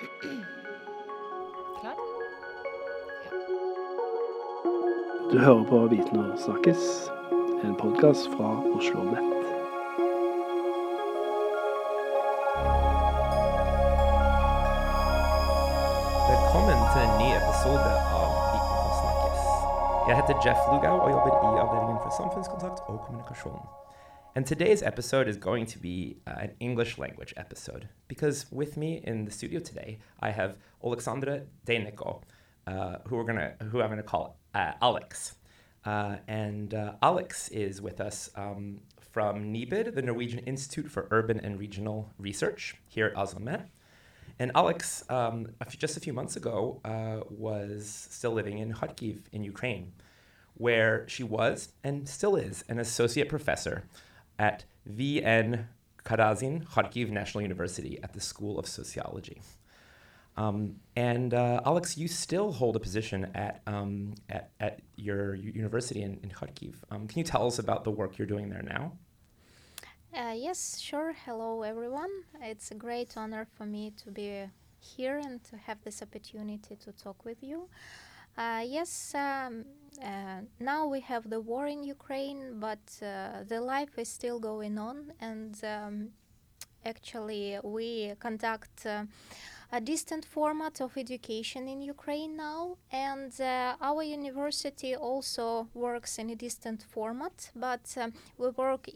Klar? 0.00 1.94
Du 5.32 5.38
hører 5.38 5.64
på 5.64 5.86
Viten 5.86 6.18
og 6.18 6.38
snakkes, 6.38 7.10
en 7.64 7.74
podkast 7.76 8.28
fra 8.36 8.48
Oslo 8.76 9.02
Nett. 9.10 9.34
Velkommen 16.30 16.80
til 16.92 17.02
en 17.04 17.14
ny 17.20 17.28
episode 17.36 17.92
av 18.20 18.30
Viten 18.54 18.80
og 18.86 18.96
snakkes. 19.02 19.44
Jeg 20.08 20.16
heter 20.22 20.40
Jeff 20.46 20.64
Lugau 20.72 20.96
og 20.96 21.10
jobber 21.10 21.36
i 21.36 21.60
avdelingen 21.66 22.00
for 22.06 22.16
samfunnskontakt 22.22 22.80
og 22.88 23.00
kommunikasjon. 23.04 23.79
And 24.36 24.46
today's 24.46 24.80
episode 24.80 25.26
is 25.26 25.36
going 25.36 25.66
to 25.66 25.78
be 25.80 26.18
uh, 26.24 26.34
an 26.38 26.52
English 26.60 26.98
language 26.98 27.34
episode 27.36 27.88
because 28.06 28.46
with 28.52 28.76
me 28.76 29.00
in 29.02 29.24
the 29.24 29.30
studio 29.32 29.58
today 29.58 29.98
I 30.20 30.30
have 30.30 30.56
Alexandra 30.84 31.42
Deineko, 31.66 32.22
uh, 32.68 32.98
who 33.08 33.16
we're 33.16 33.24
gonna 33.24 33.54
who 33.72 33.82
I'm 33.82 33.90
gonna 33.90 34.04
call 34.04 34.38
uh, 34.54 34.72
Alex. 34.80 35.34
Uh, 35.84 36.16
and 36.28 36.74
uh, 36.74 36.92
Alex 37.02 37.48
is 37.48 37.82
with 37.82 38.00
us 38.00 38.30
um, 38.36 38.78
from 39.00 39.52
NIBR, 39.52 39.92
the 39.92 40.02
Norwegian 40.02 40.38
Institute 40.40 40.88
for 40.88 41.08
Urban 41.10 41.40
and 41.40 41.58
Regional 41.58 42.12
Research 42.16 42.76
here 42.86 43.06
at 43.06 43.14
Oslomet. 43.14 43.64
And 44.38 44.52
Alex, 44.54 45.02
um, 45.10 45.48
just 45.76 45.96
a 45.96 46.00
few 46.00 46.12
months 46.12 46.36
ago, 46.36 46.80
uh, 46.84 47.24
was 47.28 48.06
still 48.10 48.30
living 48.30 48.58
in 48.58 48.74
Kharkiv 48.74 49.22
in 49.32 49.42
Ukraine, 49.42 49.92
where 50.54 51.04
she 51.08 51.24
was 51.24 51.70
and 51.82 52.08
still 52.08 52.36
is 52.36 52.62
an 52.68 52.78
associate 52.78 53.28
professor 53.28 53.84
at 54.40 54.64
VN 54.88 55.66
Karazin 56.02 56.64
Kharkiv 56.64 57.10
National 57.10 57.42
University 57.42 58.00
at 58.02 58.14
the 58.14 58.20
School 58.20 58.58
of 58.58 58.66
Sociology. 58.66 59.42
Um, 60.36 60.76
and 60.96 61.34
uh, 61.34 61.60
Alex, 61.66 61.98
you 61.98 62.08
still 62.08 62.50
hold 62.50 62.74
a 62.74 62.80
position 62.80 63.30
at, 63.34 63.60
um, 63.66 64.14
at, 64.30 64.50
at 64.58 64.80
your 64.96 65.34
university 65.34 66.02
in, 66.02 66.18
in 66.22 66.30
Kharkiv. 66.30 66.76
Um, 66.90 67.06
can 67.06 67.18
you 67.18 67.24
tell 67.24 67.46
us 67.46 67.58
about 67.58 67.84
the 67.84 67.90
work 67.90 68.16
you're 68.16 68.26
doing 68.26 68.48
there 68.48 68.62
now? 68.62 68.92
Uh, 70.16 70.34
yes, 70.34 70.80
sure. 70.80 71.12
Hello, 71.26 71.62
everyone. 71.62 72.10
It's 72.40 72.70
a 72.70 72.74
great 72.74 73.16
honor 73.16 73.46
for 73.56 73.66
me 73.66 73.92
to 74.02 74.10
be 74.10 74.46
here 74.80 75.18
and 75.18 75.44
to 75.44 75.56
have 75.58 75.78
this 75.84 76.00
opportunity 76.00 76.76
to 76.84 76.92
talk 76.92 77.24
with 77.26 77.42
you. 77.42 77.68
Uh, 78.36 78.64
yes, 78.66 79.14
um, 79.14 79.64
uh, 80.02 80.40
now 80.58 80.86
we 80.86 81.00
have 81.00 81.28
the 81.28 81.40
war 81.40 81.66
in 81.66 81.82
Ukraine, 81.84 82.58
but 82.58 82.78
uh, 83.02 83.44
the 83.46 83.60
life 83.60 83.98
is 83.98 84.08
still 84.08 84.38
going 84.40 84.78
on, 84.78 85.12
and 85.20 85.62
um, 85.64 86.08
actually, 86.84 87.58
we 87.62 88.14
conduct. 88.20 88.86
A 89.72 89.80
distant 89.80 90.24
format 90.24 90.80
of 90.80 90.96
education 90.96 91.68
in 91.68 91.80
Ukraine 91.80 92.36
now, 92.36 92.76
and 92.90 93.32
uh, 93.40 93.76
our 93.80 94.02
university 94.02 94.96
also 94.96 95.68
works 95.74 96.18
in 96.18 96.28
a 96.30 96.34
distant 96.34 96.82
format, 96.82 97.52
but 97.54 97.86
um, 97.96 98.12
we 98.36 98.48
work 98.48 98.88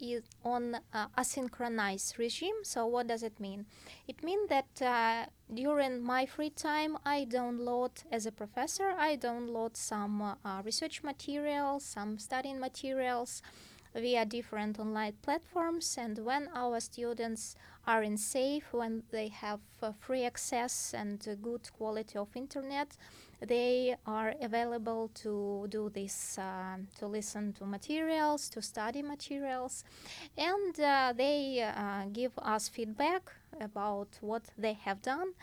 on 0.44 0.74
uh, 0.92 1.06
asynchronized 1.16 2.18
regime. 2.18 2.56
So, 2.64 2.86
what 2.86 3.06
does 3.06 3.22
it 3.22 3.38
mean? 3.38 3.66
It 4.08 4.24
means 4.24 4.48
that 4.48 4.82
uh, 4.82 5.26
during 5.62 6.02
my 6.02 6.26
free 6.26 6.50
time, 6.50 6.98
I 7.06 7.24
download, 7.24 7.92
as 8.10 8.26
a 8.26 8.32
professor, 8.32 8.94
I 8.98 9.16
download 9.16 9.76
some 9.76 10.20
uh, 10.22 10.34
research 10.64 11.04
materials, 11.04 11.84
some 11.84 12.18
studying 12.18 12.58
materials 12.58 13.42
via 13.94 14.24
different 14.24 14.80
online 14.80 15.14
platforms, 15.22 15.96
and 15.96 16.18
when 16.18 16.48
our 16.52 16.80
students 16.80 17.54
are 17.86 18.02
in 18.02 18.16
safe 18.16 18.72
when 18.72 19.02
they 19.10 19.28
have 19.28 19.60
uh, 19.82 19.92
free 19.98 20.24
access 20.24 20.94
and 20.96 21.26
uh, 21.28 21.34
good 21.34 21.70
quality 21.72 22.18
of 22.18 22.28
internet. 22.34 22.96
They 23.40 23.96
are 24.06 24.34
available 24.40 25.10
to 25.22 25.66
do 25.68 25.90
this 25.90 26.38
uh, 26.38 26.76
to 26.98 27.06
listen 27.06 27.52
to 27.54 27.66
materials 27.66 28.48
to 28.50 28.62
study 28.62 29.02
materials. 29.02 29.84
And 30.38 30.80
uh, 30.80 31.12
they 31.16 31.62
uh, 31.62 32.06
give 32.12 32.32
us 32.38 32.68
feedback 32.68 33.32
about 33.60 34.08
what 34.20 34.42
they 34.56 34.74
have 34.84 35.02
done. 35.02 35.34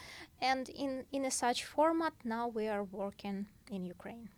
And 0.42 0.70
in 0.70 1.06
in 1.12 1.26
a 1.26 1.32
such 1.32 1.64
format 1.64 2.14
now 2.24 2.48
we 2.48 2.68
are 2.68 2.84
working 2.84 3.46
in 3.70 3.86
ukraine 3.86 4.30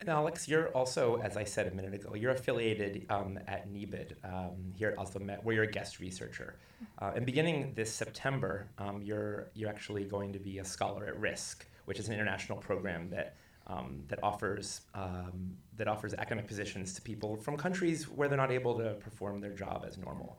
And 0.00 0.08
Alex, 0.08 0.46
you're 0.46 0.68
also, 0.68 1.16
as 1.16 1.36
I 1.36 1.42
said 1.42 1.66
a 1.66 1.74
minute 1.74 1.92
ago, 1.92 2.14
you're 2.14 2.30
affiliated 2.30 3.04
um, 3.10 3.36
at 3.48 3.68
NIBR 3.72 4.12
um, 4.24 4.72
here 4.76 4.90
at 4.90 4.98
Oslo 4.98 5.20
Met, 5.20 5.44
where 5.44 5.56
you're 5.56 5.64
a 5.64 5.70
guest 5.70 5.98
researcher. 5.98 6.54
Uh, 7.00 7.12
and 7.16 7.26
beginning 7.26 7.72
this 7.74 7.92
September, 7.92 8.68
um, 8.78 9.02
you're 9.02 9.48
you're 9.54 9.68
actually 9.68 10.04
going 10.04 10.32
to 10.32 10.38
be 10.38 10.58
a 10.58 10.64
scholar 10.64 11.06
at 11.06 11.18
risk, 11.18 11.66
which 11.86 11.98
is 11.98 12.06
an 12.06 12.14
international 12.14 12.58
program 12.58 13.10
that 13.10 13.34
um, 13.66 14.04
that 14.06 14.20
offers 14.22 14.82
um, 14.94 15.56
that 15.76 15.88
offers 15.88 16.14
academic 16.14 16.46
positions 16.46 16.92
to 16.94 17.02
people 17.02 17.36
from 17.36 17.56
countries 17.56 18.08
where 18.08 18.28
they're 18.28 18.38
not 18.38 18.52
able 18.52 18.78
to 18.78 18.94
perform 19.00 19.40
their 19.40 19.52
job 19.52 19.84
as 19.86 19.98
normal. 19.98 20.38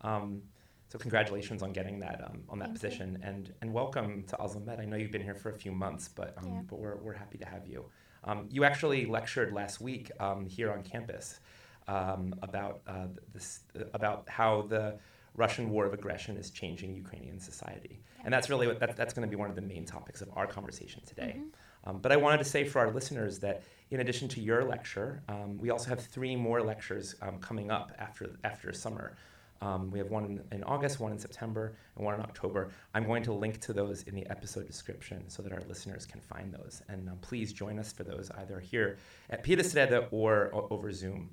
Um, 0.00 0.42
so 0.88 0.98
congratulations 0.98 1.62
on 1.62 1.72
getting 1.72 2.00
that 2.00 2.20
um, 2.24 2.42
on 2.48 2.58
that 2.58 2.70
Thank 2.70 2.82
you. 2.82 2.88
position, 2.88 3.18
and 3.22 3.54
and 3.62 3.72
welcome 3.72 4.24
to 4.24 4.40
Oslo 4.40 4.60
Met. 4.60 4.80
I 4.80 4.86
know 4.86 4.96
you've 4.96 5.12
been 5.12 5.22
here 5.22 5.36
for 5.36 5.50
a 5.50 5.54
few 5.56 5.70
months, 5.70 6.08
but 6.08 6.34
um, 6.38 6.46
Yeah. 6.48 6.60
but 6.68 6.80
we're 6.80 6.96
we're 6.96 7.12
happy 7.14 7.38
to 7.38 7.46
have 7.46 7.64
you. 7.68 7.84
Um, 8.28 8.46
you 8.50 8.64
actually 8.64 9.06
lectured 9.06 9.52
last 9.54 9.80
week 9.80 10.10
um, 10.20 10.44
here 10.46 10.70
on 10.70 10.82
campus 10.82 11.40
um, 11.88 12.34
about 12.42 12.82
uh, 12.86 13.06
this 13.32 13.60
about 13.94 14.28
how 14.28 14.62
the 14.62 14.98
Russian 15.34 15.70
war 15.70 15.86
of 15.86 15.94
aggression 15.94 16.36
is 16.36 16.50
changing 16.50 16.94
Ukrainian 16.94 17.40
society, 17.40 18.00
and 18.24 18.32
that's 18.32 18.50
really 18.50 18.66
what 18.66 18.78
that, 18.80 18.96
that's 18.96 19.14
going 19.14 19.26
to 19.26 19.30
be 19.30 19.36
one 19.36 19.48
of 19.48 19.56
the 19.56 19.62
main 19.62 19.86
topics 19.86 20.20
of 20.20 20.28
our 20.36 20.46
conversation 20.46 21.00
today. 21.06 21.40
Um, 21.84 21.98
but 21.98 22.12
I 22.12 22.16
wanted 22.16 22.38
to 22.38 22.44
say 22.44 22.64
for 22.64 22.80
our 22.80 22.90
listeners 22.90 23.38
that 23.38 23.62
in 23.90 24.00
addition 24.00 24.28
to 24.28 24.40
your 24.42 24.62
lecture, 24.64 25.22
um, 25.28 25.56
we 25.56 25.70
also 25.70 25.88
have 25.88 26.00
three 26.00 26.36
more 26.36 26.60
lectures 26.60 27.14
um, 27.22 27.38
coming 27.38 27.70
up 27.70 27.92
after 27.98 28.36
after 28.44 28.72
summer. 28.74 29.16
Um, 29.60 29.90
we 29.90 29.98
have 29.98 30.10
one 30.10 30.40
in, 30.52 30.62
August, 30.64 31.00
one 31.00 31.12
in 31.12 31.18
September, 31.18 31.76
and 31.96 32.04
one 32.04 32.14
in 32.14 32.20
October. 32.20 32.70
I'm 32.94 33.04
going 33.04 33.22
to 33.24 33.32
link 33.32 33.60
to 33.62 33.72
those 33.72 34.02
in 34.02 34.14
the 34.14 34.26
episode 34.30 34.66
description 34.66 35.28
so 35.28 35.42
that 35.42 35.52
our 35.52 35.62
listeners 35.68 36.06
can 36.06 36.20
find 36.20 36.52
those. 36.52 36.82
And 36.88 37.08
um, 37.08 37.18
please 37.20 37.52
join 37.52 37.78
us 37.78 37.92
for 37.92 38.04
those 38.04 38.30
either 38.38 38.60
here 38.60 38.98
at 39.30 39.44
Pilestredet 39.44 40.08
or 40.12 40.50
o- 40.54 40.68
over 40.70 40.92
Zoom. 40.92 41.30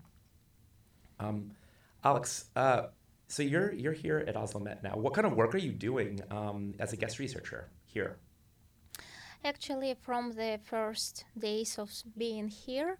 Um, 1.19 1.51
Alex, 2.03 2.45
uh, 2.55 2.87
so 3.27 3.41
you're 3.43 3.73
you're 3.73 3.93
here 3.93 4.23
at 4.27 4.35
Oslo 4.35 4.61
Met 4.61 4.83
now. 4.83 4.95
What 4.95 5.13
kind 5.13 5.25
of 5.25 5.33
work 5.33 5.55
are 5.55 5.59
you 5.59 5.71
doing 5.71 6.21
um, 6.29 6.73
as 6.79 6.93
a 6.93 6.97
guest 6.97 7.19
researcher 7.19 7.69
here? 7.85 8.17
Actually, 9.43 9.95
from 10.01 10.31
the 10.31 10.59
first 10.63 11.25
days 11.37 11.77
of 11.77 11.91
being 12.17 12.47
here, 12.47 12.97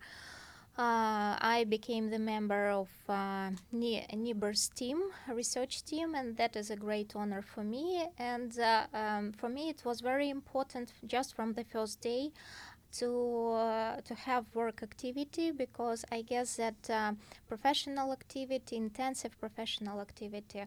uh, 0.77 1.37
I 1.39 1.65
became 1.69 2.09
the 2.09 2.19
member 2.19 2.67
of 2.69 2.89
uh, 3.07 3.51
Ni- 3.71 4.05
NIBR's 4.11 4.69
team, 4.69 5.01
research 5.29 5.85
team, 5.85 6.15
and 6.15 6.35
that 6.35 6.55
is 6.57 6.69
a 6.69 6.75
great 6.75 7.13
honor 7.15 7.41
for 7.41 7.63
me. 7.63 8.05
And 8.17 8.57
uh, 8.59 8.87
um, 8.93 9.31
for 9.31 9.47
me, 9.47 9.69
it 9.69 9.83
was 9.85 10.01
very 10.01 10.29
important 10.29 10.91
just 11.07 11.33
from 11.33 11.53
the 11.53 11.63
first 11.63 12.01
day 12.01 12.31
to 12.99 13.51
uh, 13.51 14.01
to 14.01 14.15
have 14.15 14.45
work 14.53 14.81
activity 14.83 15.51
because 15.51 16.05
I 16.11 16.21
guess 16.21 16.57
that 16.57 16.89
uh, 16.89 17.13
professional 17.47 18.11
activity, 18.11 18.75
intensive 18.75 19.39
professional 19.39 20.01
activity, 20.01 20.63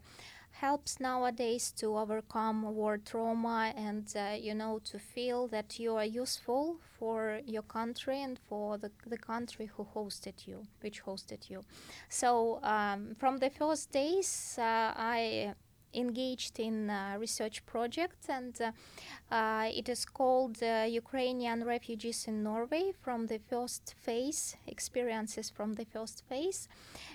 helps 0.53 0.99
nowadays 1.01 1.73
to 1.73 1.97
overcome 1.97 2.63
war 2.75 2.99
trauma 2.99 3.73
and 3.77 4.13
uh, 4.17 4.35
you 4.37 4.55
know 4.55 4.81
to 4.85 4.99
feel 4.99 5.47
that 5.49 5.79
you 5.79 5.95
are 5.97 6.05
useful 6.05 6.77
for 6.99 7.41
your 7.47 7.63
country 7.63 8.23
and 8.23 8.39
for 8.49 8.79
the, 8.79 8.91
the 9.07 9.19
country 9.19 9.67
who 9.77 9.87
hosted 9.95 10.47
you 10.47 10.67
which 10.81 11.03
hosted 11.05 11.49
you. 11.49 11.65
So 12.09 12.61
um, 12.63 13.15
from 13.19 13.39
the 13.39 13.51
first 13.51 13.93
days 13.93 14.56
uh, 14.59 14.93
i 14.97 15.55
engaged 15.94 16.61
in 16.61 16.90
a 16.90 17.17
research 17.19 17.64
project 17.67 18.29
and 18.29 18.61
uh, 18.61 19.35
uh, 19.35 19.69
it 19.75 19.88
is 19.88 20.05
called 20.05 20.62
uh, 20.62 20.87
Ukrainian 20.88 21.64
refugees 21.64 22.26
in 22.26 22.43
Norway 22.43 22.93
from 23.02 23.26
the 23.26 23.38
first 23.38 23.94
phase 24.05 24.56
experiences 24.67 25.50
from 25.50 25.75
the 25.75 25.85
first 25.85 26.23
phase. 26.29 26.69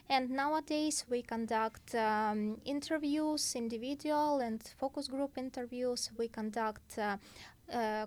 And 0.10 0.30
nowadays 0.30 1.06
we 1.10 1.22
conduct 1.22 1.96
um, 1.96 2.58
interviews 2.66 3.56
individual 3.56 4.40
and 4.40 4.62
focus 4.78 5.08
group 5.08 5.38
interviews. 5.38 6.12
We 6.18 6.28
conduct 6.28 6.98
uh, 6.98 7.18
uh, 7.72 8.06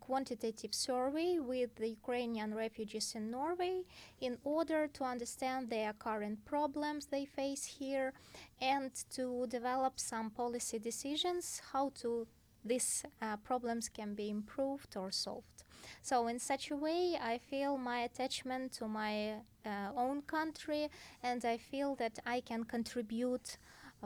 quantitative 0.00 0.74
survey 0.74 1.38
with 1.38 1.74
the 1.76 1.88
Ukrainian 1.88 2.54
refugees 2.54 3.14
in 3.14 3.30
Norway 3.30 3.82
in 4.20 4.38
order 4.44 4.86
to 4.88 5.04
understand 5.04 5.70
their 5.70 5.92
current 5.92 6.44
problems 6.44 7.06
they 7.06 7.24
face 7.24 7.64
here 7.64 8.12
and 8.60 8.90
to 9.10 9.46
develop 9.48 9.98
some 9.98 10.30
policy 10.30 10.78
decisions 10.78 11.62
how 11.72 11.92
to 12.02 12.26
these 12.64 13.04
uh, 13.22 13.36
problems 13.38 13.88
can 13.88 14.14
be 14.14 14.28
improved 14.28 14.96
or 14.96 15.10
solved. 15.10 15.64
So, 16.02 16.26
in 16.28 16.38
such 16.38 16.70
a 16.70 16.76
way, 16.76 17.18
I 17.20 17.38
feel 17.38 17.78
my 17.78 18.00
attachment 18.00 18.72
to 18.72 18.86
my 18.86 19.36
uh, 19.64 19.92
own 19.96 20.22
country 20.22 20.90
and 21.22 21.42
I 21.44 21.56
feel 21.56 21.94
that 21.96 22.18
I 22.26 22.40
can 22.40 22.64
contribute 22.64 23.56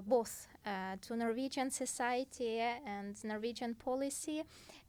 both 0.02 0.48
uh, 0.66 0.96
to 1.02 1.16
Norwegian 1.16 1.70
society 1.70 2.58
and 2.58 3.16
Norwegian 3.24 3.74
policy, 3.74 4.42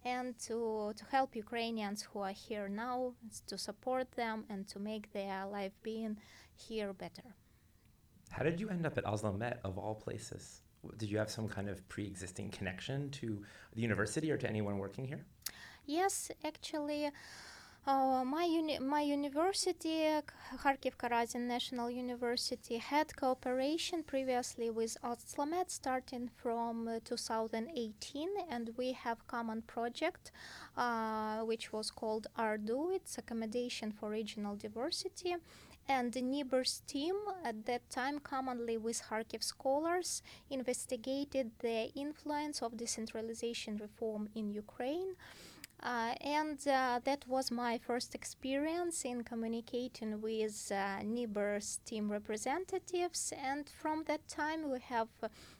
and 0.05 0.37
to, 0.37 0.93
to 0.95 1.05
help 1.11 1.35
Ukrainians 1.35 2.03
who 2.03 2.19
are 2.19 2.31
here 2.31 2.69
now, 2.69 3.13
to 3.47 3.57
support 3.57 4.11
them 4.11 4.45
and 4.49 4.67
to 4.67 4.79
make 4.79 5.11
their 5.11 5.45
life 5.47 5.73
being 5.81 6.17
here 6.55 6.93
better. 6.93 7.35
How 8.29 8.43
did 8.43 8.59
you 8.59 8.69
end 8.69 8.85
up 8.85 8.97
at 8.97 9.05
Oslo 9.05 9.33
Met, 9.33 9.59
of 9.63 9.77
all 9.77 9.95
places? 9.95 10.61
Did 10.97 11.09
you 11.09 11.17
have 11.17 11.31
some 11.31 11.47
kind 11.47 11.67
of 11.67 11.87
pre 11.89 12.05
existing 12.05 12.51
connection 12.51 13.09
to 13.11 13.43
the 13.73 13.81
university 13.81 14.31
or 14.31 14.37
to 14.37 14.47
anyone 14.47 14.77
working 14.77 15.05
here? 15.05 15.25
Yes, 15.87 16.31
actually. 16.43 17.09
My 17.87 18.45
uni- 18.45 18.79
my 18.79 19.01
university, 19.01 19.97
Kharkiv 20.57 20.97
Karazin 20.97 21.41
National 21.41 21.91
University, 21.91 22.77
had 22.77 23.15
cooperation 23.15 24.01
previously 24.01 24.71
with 24.71 24.97
Oslomet 25.03 25.69
starting 25.69 26.27
from 26.35 26.87
uh, 26.87 26.99
2018, 27.05 28.29
and 28.49 28.71
we 28.75 28.93
have 28.93 29.27
common 29.27 29.61
project 29.61 30.31
uh, 30.75 31.41
which 31.41 31.71
was 31.71 31.91
called 31.91 32.25
ARDU. 32.39 32.95
It's 32.95 33.19
accommodation 33.19 33.91
for 33.91 34.09
regional 34.09 34.55
diversity. 34.55 35.35
And 35.87 36.11
the 36.11 36.23
NIBR's 36.23 36.81
team 36.87 37.13
at 37.43 37.67
that 37.67 37.87
time, 37.91 38.17
commonly 38.17 38.77
with 38.77 39.03
Kharkiv 39.03 39.43
scholars, 39.43 40.23
investigated 40.49 41.51
the 41.59 41.91
influence 41.93 42.63
of 42.63 42.77
decentralization 42.77 43.77
reform 43.77 44.29
in 44.33 44.49
Ukraine 44.49 45.15
uh, 45.83 46.13
and 46.21 46.59
uh, 46.67 46.99
that 47.03 47.25
was 47.27 47.51
my 47.51 47.77
first 47.77 48.15
experience 48.15 49.05
in 49.05 49.23
communicating 49.23 50.19
with 50.21 50.71
uh, 50.71 51.01
NIBR's 51.03 51.79
team 51.85 52.11
representatives. 52.11 53.33
And 53.37 53.69
from 53.69 54.03
that 54.07 54.27
time, 54.27 54.71
we 54.71 54.79
have 54.79 55.09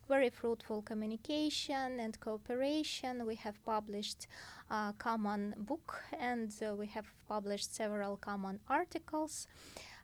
very 0.07 0.29
fruitful 0.29 0.81
communication 0.81 1.99
and 1.99 2.19
cooperation. 2.19 3.25
We 3.25 3.35
have 3.35 3.63
published 3.65 4.27
a 4.69 4.93
common 4.97 5.53
book 5.57 6.01
and 6.19 6.51
uh, 6.61 6.75
we 6.75 6.87
have 6.87 7.05
published 7.27 7.75
several 7.75 8.17
common 8.17 8.59
articles 8.67 9.47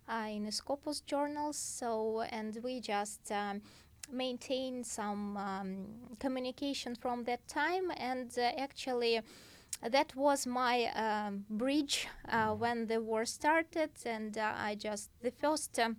uh, 0.08 0.28
in 0.30 0.52
Scopus 0.52 1.02
journals. 1.02 1.58
So, 1.58 2.22
and 2.22 2.58
we 2.64 2.80
just 2.80 3.32
um, 3.32 3.62
maintain 4.12 4.84
some 4.84 5.38
um, 5.38 5.86
communication 6.20 6.96
from 6.96 7.24
that 7.24 7.48
time 7.48 7.92
and 7.98 8.32
uh, 8.38 8.52
actually 8.58 9.22
that 9.82 10.16
was 10.16 10.46
my 10.46 10.86
um, 10.96 11.46
bridge 11.50 12.08
uh, 12.30 12.54
when 12.54 12.88
the 12.88 13.02
war 13.02 13.26
started, 13.26 13.92
and 14.06 14.38
uh, 14.38 14.54
I 14.56 14.76
just 14.76 15.10
the 15.22 15.32
first. 15.32 15.80
Um, 15.80 15.98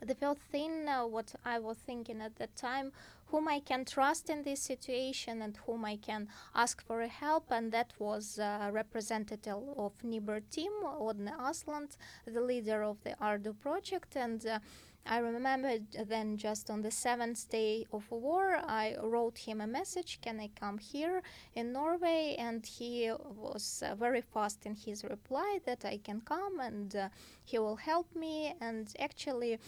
the 0.00 0.14
first 0.14 0.40
thing 0.52 0.86
uh, 0.88 1.06
what 1.06 1.34
I 1.44 1.58
was 1.58 1.78
thinking 1.78 2.20
at 2.20 2.36
that 2.36 2.56
time, 2.56 2.92
whom 3.26 3.48
I 3.48 3.60
can 3.60 3.84
trust 3.84 4.28
in 4.28 4.42
this 4.42 4.60
situation 4.60 5.40
and 5.40 5.56
whom 5.66 5.84
I 5.84 5.96
can 5.96 6.28
ask 6.54 6.84
for 6.84 7.00
help, 7.06 7.46
and 7.50 7.72
that 7.72 7.92
was 7.98 8.38
a 8.38 8.70
representative 8.72 9.62
of 9.76 9.92
NIBR 10.04 10.42
team, 10.50 10.72
Aadne 10.84 11.32
Aasland, 11.38 11.96
the 12.26 12.40
leader 12.40 12.82
of 12.82 13.02
the 13.02 13.16
Ardu 13.20 13.58
project, 13.58 14.16
and 14.16 14.44
uh, 14.46 14.58
I 15.06 15.18
remember 15.18 15.78
then 16.06 16.38
just 16.38 16.70
on 16.70 16.80
the 16.80 16.90
seventh 16.90 17.50
day 17.50 17.86
of 17.92 18.10
war, 18.10 18.56
I 18.64 18.96
wrote 19.02 19.36
him 19.36 19.60
a 19.60 19.66
message, 19.66 20.18
can 20.22 20.40
I 20.40 20.48
come 20.58 20.78
here 20.78 21.22
in 21.54 21.72
Norway? 21.72 22.36
And 22.38 22.64
he 22.64 23.12
was 23.36 23.82
uh, 23.86 23.94
very 23.96 24.22
fast 24.22 24.64
in 24.64 24.74
his 24.74 25.04
reply 25.04 25.58
that 25.66 25.84
I 25.84 25.98
can 25.98 26.22
come 26.22 26.58
and 26.58 26.96
uh, 26.96 27.08
he 27.44 27.58
will 27.58 27.76
help 27.76 28.14
me. 28.16 28.54
And 28.62 28.90
actually, 28.98 29.58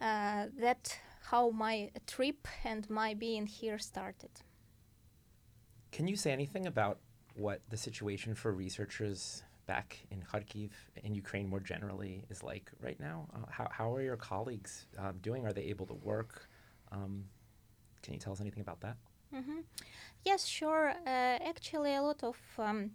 uh, 0.00 0.46
that 0.58 0.98
how 1.30 1.50
my 1.50 1.90
trip 2.06 2.48
and 2.64 2.88
my 2.88 3.12
being 3.12 3.46
here 3.46 3.78
started. 3.78 4.30
Can 5.92 6.08
you 6.08 6.16
say 6.16 6.32
anything 6.32 6.66
about 6.66 6.98
what 7.34 7.60
the 7.68 7.76
situation 7.76 8.34
for 8.34 8.52
researchers 8.52 9.42
back 9.68 9.88
in 10.10 10.18
Kharkiv, 10.30 10.70
in 11.06 11.14
Ukraine 11.14 11.48
more 11.52 11.60
generally, 11.72 12.14
is 12.32 12.42
like 12.42 12.66
right 12.86 12.98
now? 12.98 13.18
Uh, 13.34 13.46
how, 13.56 13.66
how 13.70 13.94
are 13.94 14.02
your 14.10 14.16
colleagues 14.16 14.86
um, 14.98 15.14
doing? 15.28 15.46
Are 15.46 15.52
they 15.58 15.66
able 15.74 15.86
to 15.86 15.98
work? 16.12 16.48
Um, 16.90 17.12
can 18.02 18.14
you 18.14 18.20
tell 18.24 18.32
us 18.32 18.40
anything 18.40 18.64
about 18.66 18.80
that? 18.80 18.96
Mm-hmm. 19.36 19.60
Yes, 20.24 20.40
sure. 20.46 20.86
Uh, 21.06 21.50
actually, 21.52 21.94
a 21.94 22.02
lot 22.02 22.20
of 22.24 22.38
um, 22.58 22.90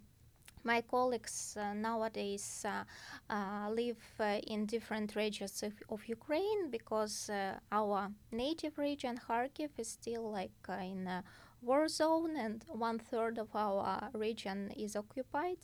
my 0.64 0.80
colleagues 0.80 1.56
uh, 1.60 1.74
nowadays 1.74 2.66
uh, 2.66 2.84
uh, 3.32 3.70
live 3.70 4.02
uh, 4.18 4.38
in 4.46 4.66
different 4.66 5.14
regions 5.14 5.62
of, 5.62 5.74
of 5.90 6.00
Ukraine 6.08 6.70
because 6.70 7.30
uh, 7.30 7.58
our 7.70 8.10
native 8.32 8.78
region, 8.78 9.18
Kharkiv, 9.28 9.70
is 9.78 9.88
still 9.88 10.30
like 10.32 10.50
in 10.68 11.06
a 11.06 11.22
war 11.62 11.88
zone, 11.88 12.36
and 12.36 12.64
one 12.68 12.98
third 12.98 13.38
of 13.38 13.48
our 13.54 14.10
region 14.12 14.72
is 14.76 14.96
occupied. 14.96 15.58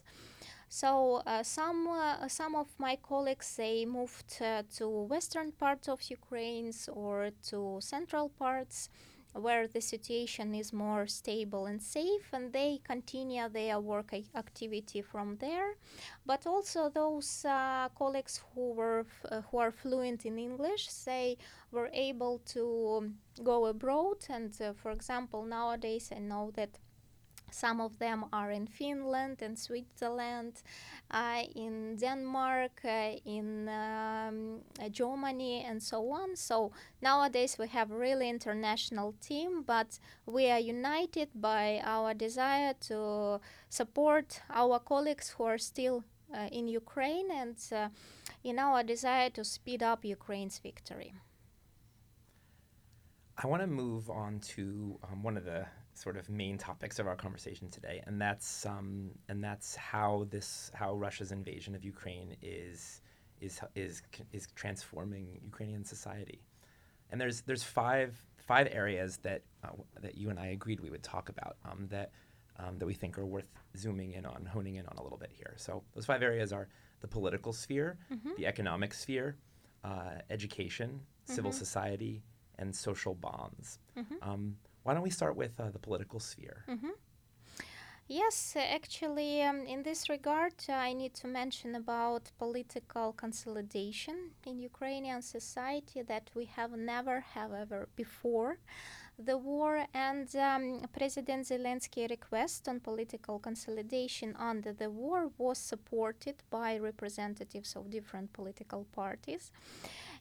So 0.72 1.22
uh, 1.26 1.42
some 1.42 1.88
uh, 1.88 2.28
some 2.28 2.54
of 2.54 2.68
my 2.78 2.96
colleagues 2.96 3.56
they 3.56 3.84
moved 3.84 4.40
uh, 4.40 4.62
to 4.76 4.88
western 4.88 5.50
parts 5.52 5.88
of 5.88 6.00
Ukraine 6.08 6.72
or 6.92 7.30
to 7.50 7.78
central 7.80 8.28
parts 8.28 8.88
where 9.32 9.66
the 9.68 9.80
situation 9.80 10.54
is 10.54 10.72
more 10.72 11.06
stable 11.06 11.66
and 11.66 11.80
safe 11.82 12.26
and 12.32 12.52
they 12.52 12.80
continue 12.84 13.48
their 13.48 13.78
work 13.80 14.12
activity 14.34 15.02
from 15.02 15.36
there. 15.38 15.74
But 16.24 16.46
also 16.46 16.88
those 16.88 17.44
uh, 17.44 17.88
colleagues 17.96 18.40
who 18.54 18.72
were 18.72 19.06
who 19.50 19.58
are 19.58 19.72
fluent 19.72 20.24
in 20.24 20.38
english 20.38 20.86
they 21.04 21.36
were 21.72 21.90
able 21.92 22.38
to 22.54 23.12
go 23.42 23.66
abroad 23.66 24.18
and 24.28 24.52
uh, 24.60 24.72
for 24.72 24.90
example 24.92 25.44
nowadays 25.44 26.12
i 26.16 26.18
know 26.18 26.50
that 26.54 26.70
some 27.50 27.80
of 27.80 27.98
them 27.98 28.24
are 28.32 28.50
in 28.50 28.66
Finland 28.66 29.42
and 29.42 29.58
Switzerland, 29.58 30.62
uh, 31.10 31.42
in 31.54 31.96
Denmark, 31.96 32.80
uh, 32.84 33.16
in 33.24 33.68
um, 33.68 34.60
Germany, 34.90 35.64
and 35.64 35.82
so 35.82 36.10
on. 36.10 36.36
So 36.36 36.72
nowadays 37.02 37.58
we 37.58 37.68
have 37.68 37.90
a 37.90 37.96
really 37.96 38.28
international 38.28 39.14
team, 39.20 39.62
but 39.62 39.98
we 40.26 40.50
are 40.50 40.58
united 40.60 41.28
by 41.34 41.80
our 41.84 42.14
desire 42.14 42.74
to 42.88 43.40
support 43.68 44.42
our 44.50 44.78
colleagues 44.78 45.30
who 45.30 45.44
are 45.44 45.58
still 45.58 46.04
uh, 46.34 46.48
in 46.52 46.68
Ukraine 46.68 47.30
and 47.30 47.56
uh, 47.72 47.88
in 48.44 48.58
our 48.58 48.82
desire 48.82 49.30
to 49.30 49.44
speed 49.44 49.82
up 49.82 50.04
Ukraine's 50.04 50.58
victory. 50.58 51.12
I 53.42 53.46
want 53.46 53.62
to 53.62 53.66
move 53.66 54.10
on 54.10 54.40
to 54.54 54.98
um, 55.10 55.22
one 55.22 55.36
of 55.36 55.44
the 55.44 55.64
sort 55.94 56.16
of 56.16 56.28
main 56.28 56.58
topics 56.58 56.98
of 56.98 57.06
our 57.06 57.16
conversation 57.16 57.68
today, 57.68 58.02
and 58.06 58.20
that's 58.20 58.66
um, 58.66 59.10
and 59.28 59.42
that's 59.42 59.76
how 59.76 60.26
this 60.30 60.70
how 60.74 60.94
Russia's 60.94 61.32
invasion 61.32 61.74
of 61.74 61.84
Ukraine 61.84 62.36
is 62.42 63.00
is 63.40 63.60
is 63.74 64.02
is 64.32 64.48
transforming 64.54 65.40
Ukrainian 65.42 65.84
society. 65.84 66.40
And 67.10 67.20
there's 67.20 67.42
there's 67.42 67.62
five 67.62 68.16
five 68.36 68.68
areas 68.70 69.18
that 69.18 69.42
uh, 69.64 69.68
that 70.00 70.16
you 70.16 70.30
and 70.30 70.38
I 70.38 70.48
agreed 70.48 70.80
we 70.80 70.90
would 70.90 71.02
talk 71.02 71.28
about 71.28 71.56
um, 71.64 71.86
that 71.90 72.12
um, 72.58 72.78
that 72.78 72.86
we 72.86 72.94
think 72.94 73.18
are 73.18 73.26
worth 73.26 73.48
zooming 73.76 74.12
in 74.12 74.26
on, 74.26 74.44
honing 74.44 74.76
in 74.76 74.86
on 74.86 74.96
a 74.96 75.02
little 75.02 75.18
bit 75.18 75.32
here. 75.32 75.54
So 75.56 75.82
those 75.94 76.06
five 76.06 76.22
areas 76.22 76.52
are 76.52 76.68
the 77.00 77.08
political 77.08 77.52
sphere, 77.52 77.98
mm-hmm. 78.12 78.30
the 78.36 78.46
economic 78.46 78.92
sphere, 78.92 79.36
uh, 79.84 80.16
education, 80.28 80.90
mm-hmm. 80.90 81.34
civil 81.34 81.52
society, 81.52 82.22
and 82.58 82.74
social 82.74 83.14
bonds. 83.14 83.78
Mm-hmm. 83.98 84.30
Um, 84.30 84.56
why 84.82 84.94
don't 84.94 85.02
we 85.02 85.10
start 85.10 85.36
with 85.36 85.58
uh, 85.60 85.70
the 85.70 85.78
political 85.78 86.20
sphere? 86.20 86.64
Mm-hmm. 86.68 86.90
Yes, 88.12 88.56
actually, 88.56 89.40
um, 89.44 89.66
in 89.66 89.84
this 89.84 90.08
regard, 90.08 90.54
uh, 90.68 90.72
I 90.72 90.94
need 90.94 91.14
to 91.14 91.28
mention 91.28 91.76
about 91.76 92.32
political 92.38 93.12
consolidation 93.12 94.32
in 94.44 94.58
Ukrainian 94.58 95.22
society 95.22 96.02
that 96.02 96.28
we 96.34 96.46
have 96.46 96.72
never, 96.72 97.20
have 97.20 97.52
ever 97.52 97.88
before 97.94 98.58
the 99.16 99.38
war. 99.38 99.86
And 99.94 100.26
um, 100.34 100.82
President 100.92 101.46
Zelensky 101.46 102.10
request 102.10 102.68
on 102.68 102.80
political 102.80 103.38
consolidation 103.38 104.34
under 104.36 104.72
the 104.72 104.90
war 104.90 105.30
was 105.38 105.58
supported 105.58 106.42
by 106.50 106.78
representatives 106.78 107.76
of 107.76 107.90
different 107.90 108.32
political 108.32 108.86
parties 108.92 109.52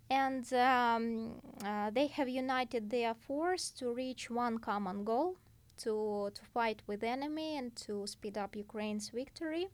and 0.10 0.52
um, 0.54 1.34
uh, 1.64 1.90
they 1.92 2.08
have 2.08 2.28
united 2.28 2.90
their 2.90 3.14
force 3.14 3.70
to 3.70 3.94
reach 3.94 4.30
one 4.30 4.58
common 4.58 5.04
goal 5.04 5.36
to, 5.78 6.30
to 6.34 6.42
fight 6.54 6.82
with 6.88 7.04
enemy 7.04 7.58
and 7.58 7.76
to 7.76 8.06
speed 8.06 8.38
up 8.38 8.56
Ukraine's 8.56 9.10
victory. 9.10 9.68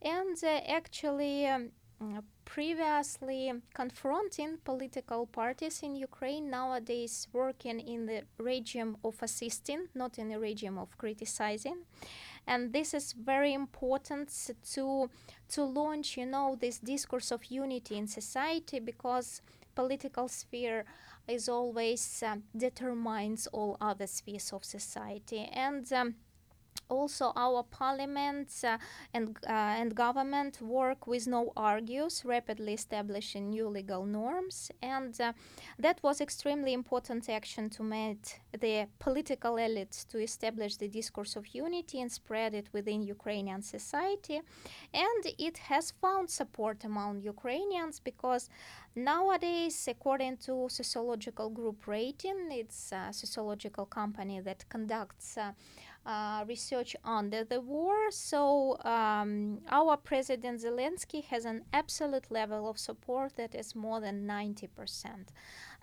And 0.00 0.36
uh, 0.42 0.60
actually, 0.66 1.46
um, 1.46 1.70
previously 2.44 3.52
confronting 3.72 4.58
political 4.64 5.26
parties 5.26 5.82
in 5.82 5.96
Ukraine 5.96 6.50
nowadays 6.50 7.28
working 7.32 7.80
in 7.80 8.06
the 8.06 8.22
regime 8.38 8.96
of 9.04 9.14
assisting, 9.22 9.88
not 9.94 10.18
in 10.18 10.28
the 10.28 10.38
regime 10.38 10.78
of 10.78 10.96
criticizing. 10.98 11.78
And 12.46 12.72
this 12.72 12.92
is 12.92 13.12
very 13.12 13.54
important 13.54 14.30
to 14.74 15.08
to 15.48 15.64
launch, 15.64 16.16
you 16.18 16.26
know, 16.26 16.56
this 16.60 16.78
discourse 16.78 17.30
of 17.30 17.44
unity 17.46 17.96
in 17.96 18.06
society 18.06 18.80
because 18.80 19.40
political 19.74 20.28
sphere 20.28 20.84
is 21.26 21.48
always 21.48 22.22
um, 22.22 22.44
determines 22.56 23.46
all 23.48 23.76
other 23.80 24.06
spheres 24.06 24.52
of 24.52 24.64
society. 24.64 25.48
And 25.52 25.90
um, 25.92 26.14
also 26.88 27.32
our 27.36 27.62
parliament 27.62 28.48
uh, 28.64 28.78
and 29.12 29.36
uh, 29.46 29.80
and 29.80 29.94
government 29.94 30.60
work 30.60 31.06
with 31.06 31.26
no 31.26 31.52
argues 31.56 32.24
rapidly 32.24 32.74
establishing 32.74 33.50
new 33.50 33.68
legal 33.68 34.04
norms. 34.04 34.70
And 34.82 35.18
uh, 35.20 35.32
that 35.78 36.02
was 36.02 36.20
extremely 36.20 36.72
important 36.72 37.28
action 37.28 37.70
to 37.70 37.82
meet 37.82 38.40
the 38.60 38.86
political 38.98 39.54
elites 39.54 40.06
to 40.08 40.18
establish 40.18 40.76
the 40.76 40.88
discourse 40.88 41.36
of 41.36 41.54
unity 41.54 42.00
and 42.00 42.10
spread 42.10 42.54
it 42.54 42.68
within 42.72 43.02
Ukrainian 43.02 43.62
society. 43.62 44.40
And 44.92 45.22
it 45.38 45.58
has 45.58 45.92
found 46.02 46.30
support 46.30 46.84
among 46.84 47.22
Ukrainians 47.22 48.00
because 48.00 48.48
nowadays 48.94 49.88
according 49.88 50.36
to 50.36 50.68
sociological 50.68 51.50
group 51.50 51.86
rating 51.86 52.48
it's 52.50 52.92
a 52.92 53.12
sociological 53.12 53.86
company 53.86 54.40
that 54.40 54.64
conducts 54.68 55.36
uh, 55.36 55.52
uh, 56.06 56.44
research 56.46 56.94
under 57.04 57.44
the 57.44 57.60
war. 57.60 58.10
So 58.10 58.78
um, 58.84 59.60
our 59.70 59.96
President 59.96 60.60
Zelensky 60.60 61.24
has 61.24 61.44
an 61.44 61.62
absolute 61.72 62.30
level 62.30 62.68
of 62.68 62.78
support 62.78 63.36
that 63.36 63.54
is 63.54 63.74
more 63.74 64.00
than 64.00 64.26
90%. 64.26 64.68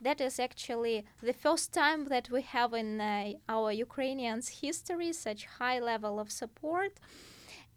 That 0.01 0.22
is 0.22 0.40
actually 0.40 1.06
the 1.22 1.34
first 1.34 1.74
time 1.74 2.06
that 2.06 2.30
we 2.30 2.42
have 2.42 2.74
in 2.74 3.01
uh, 3.01 3.34
our 3.50 3.72
Ukrainians' 3.72 4.50
history 4.62 5.13
such 5.13 5.46
high 5.46 5.80
level 5.80 6.20
of 6.20 6.32
support. 6.32 7.00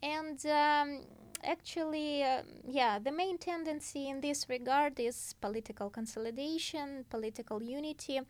And 0.03 0.45
um, 0.47 1.01
actually, 1.45 2.23
uh, 2.23 2.43
yeah, 2.67 2.99
the 2.99 3.13
main 3.13 3.39
tendency 3.39 4.09
in 4.09 4.21
this 4.21 4.49
regard 4.49 4.99
is 4.99 5.35
political 5.41 5.91
consolidation, 5.91 7.05
political 7.11 7.63
unity. 7.63 8.21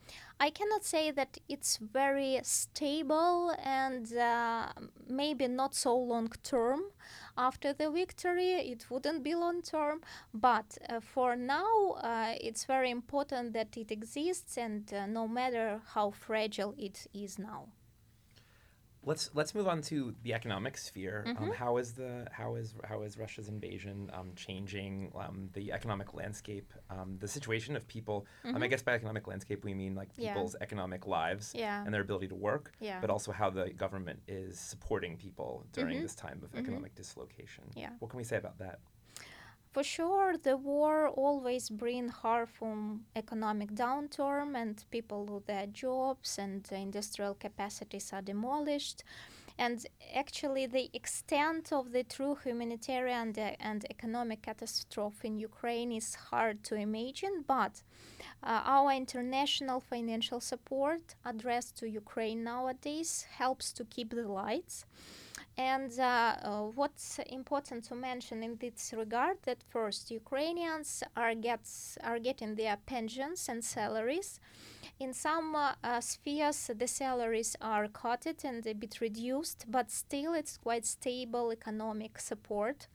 I 0.40 0.50
cannot 0.50 0.84
say 0.84 1.10
that 1.12 1.38
it's 1.48 1.78
very 1.78 2.40
stable 2.42 3.54
and 3.62 4.12
uh, 4.16 4.68
maybe 5.08 5.46
not 5.48 5.74
so 5.74 5.96
long 5.96 6.30
term. 6.42 6.82
After 7.36 7.72
the 7.72 7.90
victory, 7.90 8.52
it 8.52 8.86
wouldn't 8.90 9.22
be 9.22 9.34
long 9.34 9.62
term, 9.62 10.02
but 10.32 10.78
uh, 10.88 11.00
for 11.00 11.34
now, 11.36 11.96
uh, 12.02 12.34
it's 12.40 12.64
very 12.64 12.90
important 12.90 13.52
that 13.54 13.76
it 13.76 13.90
exists, 13.90 14.56
and 14.56 14.92
uh, 14.92 15.06
no 15.06 15.26
matter 15.26 15.80
how 15.94 16.10
fragile 16.10 16.74
it 16.78 17.06
is 17.12 17.38
now 17.38 17.68
let's 19.06 19.30
let's 19.34 19.54
move 19.54 19.68
on 19.68 19.82
to 19.82 20.14
the 20.22 20.32
economic 20.34 20.76
sphere. 20.78 21.24
Um, 21.26 21.34
Mm-hmm. 21.34 21.52
how 21.52 21.76
is 21.78 21.92
the 21.92 22.26
how 22.32 22.54
is 22.54 22.74
how 22.84 23.02
is 23.02 23.18
Russia's 23.18 23.48
invasion 23.48 24.10
um, 24.14 24.32
changing 24.36 25.12
um, 25.14 25.50
the 25.52 25.72
economic 25.72 26.14
landscape, 26.14 26.72
um, 26.90 27.16
the 27.20 27.28
situation 27.28 27.76
of 27.76 27.86
people? 27.88 28.26
Um, 28.44 28.62
I 28.62 28.66
guess 28.68 28.82
by 28.82 28.92
economic 28.94 29.26
landscape 29.26 29.64
we 29.64 29.74
mean 29.74 29.94
like 29.94 30.08
Mm-hmm. 30.12 30.22
Yeah. 30.22 30.32
people's 30.34 30.56
economic 30.60 31.06
lives 31.06 31.52
Yeah. 31.54 31.84
and 31.84 31.92
their 31.92 32.00
ability 32.02 32.28
to 32.28 32.34
work, 32.34 32.72
Yeah. 32.80 33.00
but 33.00 33.10
also 33.10 33.32
how 33.32 33.50
the 33.50 33.70
government 33.70 34.20
is 34.28 34.58
supporting 34.58 35.16
people 35.16 35.64
during 35.72 35.98
Mhm. 35.98 36.02
this 36.02 36.14
time 36.14 36.40
of 36.44 36.54
economic 36.54 36.94
dislocation. 36.94 37.64
Yeah. 37.74 37.90
What 37.98 38.10
can 38.10 38.18
we 38.18 38.24
say 38.24 38.36
about 38.36 38.58
that? 38.58 38.78
For 39.74 39.82
sure, 39.82 40.36
the 40.38 40.56
war 40.56 41.08
always 41.08 41.68
bring 41.68 42.06
harmful 42.06 43.00
economic 43.16 43.72
downturn, 43.72 44.54
and 44.56 44.84
people 44.92 45.26
lose 45.26 45.42
their 45.46 45.66
jobs, 45.66 46.38
and 46.38 46.64
industrial 46.70 47.34
capacities 47.34 48.12
are 48.12 48.22
demolished. 48.22 49.02
And 49.58 49.84
actually, 50.14 50.66
the 50.66 50.90
extent 50.92 51.72
of 51.72 51.90
the 51.90 52.04
true 52.04 52.36
humanitarian 52.44 53.34
and, 53.36 53.56
and 53.58 53.84
economic 53.90 54.42
catastrophe 54.42 55.26
in 55.26 55.40
Ukraine 55.40 55.90
is 55.90 56.14
hard 56.14 56.62
to 56.68 56.76
imagine. 56.76 57.42
But 57.44 57.82
uh, 58.44 58.62
our 58.64 58.92
international 58.92 59.80
financial 59.80 60.38
support 60.38 61.16
addressed 61.24 61.76
to 61.78 61.88
Ukraine 61.88 62.44
nowadays 62.44 63.26
helps 63.38 63.72
to 63.72 63.84
keep 63.84 64.10
the 64.10 64.28
lights. 64.28 64.86
And 65.56 65.96
uh, 66.00 66.34
uh, 66.42 66.62
what's 66.74 67.20
important 67.30 67.84
to 67.84 67.94
mention 67.94 68.42
in 68.42 68.56
this 68.56 68.92
regard 68.96 69.36
that 69.44 69.62
first 69.68 70.10
Ukrainians 70.10 71.04
are 71.16 71.34
gets 71.34 71.96
are 72.02 72.18
getting 72.18 72.56
their 72.56 72.76
pensions 72.86 73.48
and 73.48 73.64
salaries. 73.64 74.40
In 74.98 75.12
some 75.12 75.54
uh, 75.54 76.00
spheres, 76.00 76.70
the 76.76 76.88
salaries 76.88 77.56
are 77.60 77.88
cut 77.88 78.26
and 78.44 78.66
a 78.66 78.74
bit 78.74 79.00
reduced, 79.00 79.66
but 79.68 79.90
still 79.90 80.34
it's 80.34 80.56
quite 80.56 80.86
stable 80.86 81.52
economic 81.52 82.18
support. 82.18 82.88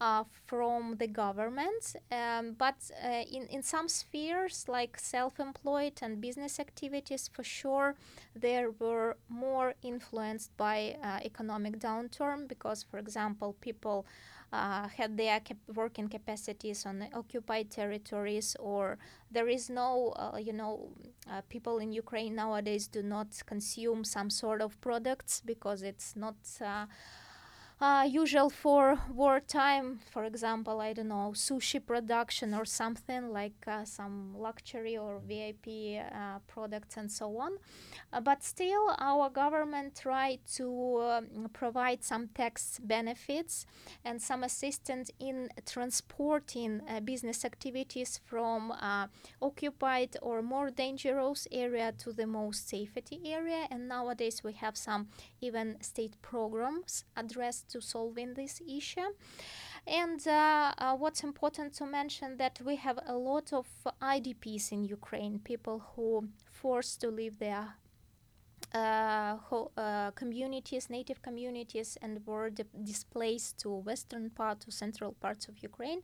Uh, 0.00 0.22
from 0.46 0.94
the 0.98 1.08
government, 1.08 1.96
um, 2.12 2.54
but 2.56 2.76
uh, 3.04 3.08
in, 3.32 3.48
in 3.48 3.64
some 3.64 3.88
spheres 3.88 4.66
like 4.68 4.96
self 4.96 5.40
employed 5.40 5.94
and 6.02 6.20
business 6.20 6.60
activities, 6.60 7.28
for 7.32 7.42
sure, 7.42 7.96
they 8.36 8.64
were 8.78 9.16
more 9.28 9.74
influenced 9.82 10.56
by 10.56 10.96
uh, 11.02 11.18
economic 11.24 11.80
downturn 11.80 12.46
because, 12.46 12.84
for 12.84 12.98
example, 12.98 13.56
people 13.60 14.06
uh, 14.52 14.86
had 14.86 15.16
their 15.16 15.40
cap- 15.40 15.56
working 15.74 16.08
capacities 16.08 16.86
on 16.86 17.04
occupied 17.12 17.68
territories, 17.68 18.56
or 18.60 18.98
there 19.32 19.48
is 19.48 19.68
no, 19.68 20.14
uh, 20.16 20.38
you 20.38 20.52
know, 20.52 20.90
uh, 21.28 21.40
people 21.48 21.78
in 21.78 21.92
Ukraine 21.92 22.36
nowadays 22.36 22.86
do 22.86 23.02
not 23.02 23.28
consume 23.46 24.04
some 24.04 24.30
sort 24.30 24.62
of 24.62 24.80
products 24.80 25.42
because 25.44 25.82
it's 25.82 26.14
not. 26.14 26.36
Uh, 27.80 28.02
usual 28.10 28.50
for 28.50 28.98
wartime, 29.14 30.00
for 30.10 30.24
example, 30.24 30.80
I 30.80 30.92
don't 30.92 31.06
know, 31.06 31.30
sushi 31.32 31.78
production 31.78 32.52
or 32.52 32.64
something 32.64 33.32
like 33.32 33.68
uh, 33.68 33.84
some 33.84 34.34
luxury 34.36 34.96
or 34.96 35.20
VIP 35.20 36.02
uh, 36.12 36.40
products 36.48 36.96
and 36.96 37.08
so 37.08 37.38
on. 37.38 37.52
Uh, 38.12 38.20
but 38.20 38.42
still, 38.42 38.96
our 38.98 39.30
government 39.30 39.94
tried 39.94 40.40
to 40.56 41.00
um, 41.02 41.48
provide 41.52 42.02
some 42.02 42.26
tax 42.34 42.80
benefits 42.82 43.64
and 44.04 44.20
some 44.20 44.42
assistance 44.42 45.12
in 45.20 45.48
transporting 45.64 46.80
uh, 46.90 46.98
business 46.98 47.44
activities 47.44 48.18
from 48.24 48.72
uh, 48.72 49.06
occupied 49.40 50.16
or 50.20 50.42
more 50.42 50.70
dangerous 50.70 51.46
area 51.52 51.92
to 51.96 52.12
the 52.12 52.26
most 52.26 52.68
safety 52.68 53.20
area. 53.24 53.68
And 53.70 53.86
nowadays, 53.86 54.42
we 54.42 54.54
have 54.54 54.76
some 54.76 55.10
even 55.40 55.76
state 55.80 56.20
programs 56.22 57.04
addressed 57.16 57.67
to 57.68 57.80
solving 57.80 58.34
this 58.34 58.60
issue. 58.68 59.10
And 59.86 60.26
uh, 60.26 60.72
uh, 60.76 60.96
what's 60.96 61.22
important 61.24 61.72
to 61.74 61.86
mention 61.86 62.36
that 62.36 62.60
we 62.64 62.76
have 62.76 62.98
a 63.06 63.14
lot 63.14 63.52
of 63.52 63.66
IDPs 64.02 64.72
in 64.72 64.84
Ukraine, 64.84 65.38
people 65.38 65.82
who 65.94 66.28
forced 66.50 67.00
to 67.00 67.08
leave 67.08 67.38
their 67.38 67.74
uh, 68.74 69.36
ho- 69.36 69.70
uh, 69.76 70.10
communities, 70.10 70.90
native 70.90 71.22
communities, 71.22 71.96
and 72.02 72.20
were 72.26 72.50
di- 72.50 72.64
displaced 72.84 73.58
to 73.60 73.70
western 73.70 74.30
part, 74.30 74.60
to 74.60 74.70
central 74.70 75.12
parts 75.12 75.48
of 75.48 75.62
Ukraine. 75.62 76.02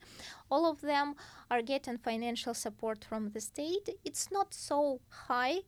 All 0.51 0.65
of 0.65 0.81
them 0.81 1.15
are 1.51 1.63
getting 1.63 1.99
financial 1.99 2.55
support 2.55 3.05
from 3.05 3.31
the 3.31 3.41
state. 3.41 3.89
It's 4.05 4.31
not 4.31 4.55
so 4.55 5.01
high, 5.29 5.59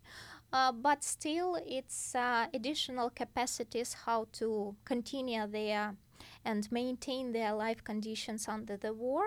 uh, 0.52 0.72
but 0.72 1.04
still, 1.04 1.58
it's 1.66 2.14
uh, 2.14 2.46
additional 2.54 3.10
capacities 3.10 3.94
how 4.04 4.26
to 4.32 4.74
continue 4.84 5.46
their 5.46 5.96
and 6.44 6.70
maintain 6.70 7.32
their 7.32 7.52
life 7.52 7.82
conditions 7.82 8.48
under 8.48 8.76
the 8.76 8.94
war. 8.94 9.24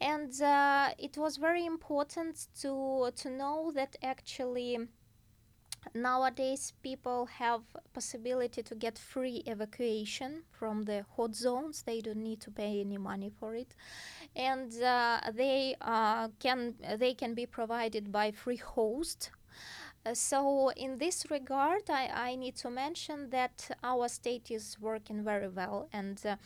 And 0.00 0.32
uh, 0.42 0.90
it 0.98 1.16
was 1.16 1.36
very 1.36 1.64
important 1.64 2.48
to 2.60 3.10
to 3.16 3.30
know 3.30 3.72
that 3.74 3.96
actually 4.02 4.78
nowadays 5.94 6.72
people 6.82 7.26
have 7.26 7.62
possibility 7.92 8.62
to 8.62 8.74
get 8.74 8.98
free 8.98 9.42
evacuation 9.46 10.42
from 10.50 10.82
the 10.82 11.04
hot 11.16 11.34
zones 11.34 11.82
they 11.82 12.00
don't 12.00 12.22
need 12.22 12.40
to 12.40 12.50
pay 12.50 12.80
any 12.80 12.98
money 12.98 13.30
for 13.40 13.54
it 13.54 13.74
and 14.36 14.70
uh, 14.82 15.20
they 15.32 15.74
uh, 15.80 16.28
can 16.38 16.74
they 16.98 17.14
can 17.14 17.34
be 17.34 17.46
provided 17.46 18.12
by 18.12 18.30
free 18.30 18.56
host 18.56 19.30
uh, 20.06 20.14
so 20.14 20.70
in 20.76 20.98
this 20.98 21.26
regard 21.30 21.90
I, 21.90 22.10
I 22.30 22.36
need 22.36 22.56
to 22.56 22.70
mention 22.70 23.30
that 23.30 23.70
our 23.82 24.08
state 24.08 24.50
is 24.50 24.76
working 24.80 25.22
very 25.22 25.48
well 25.48 25.88
and 25.92 26.20
uh, 26.24 26.36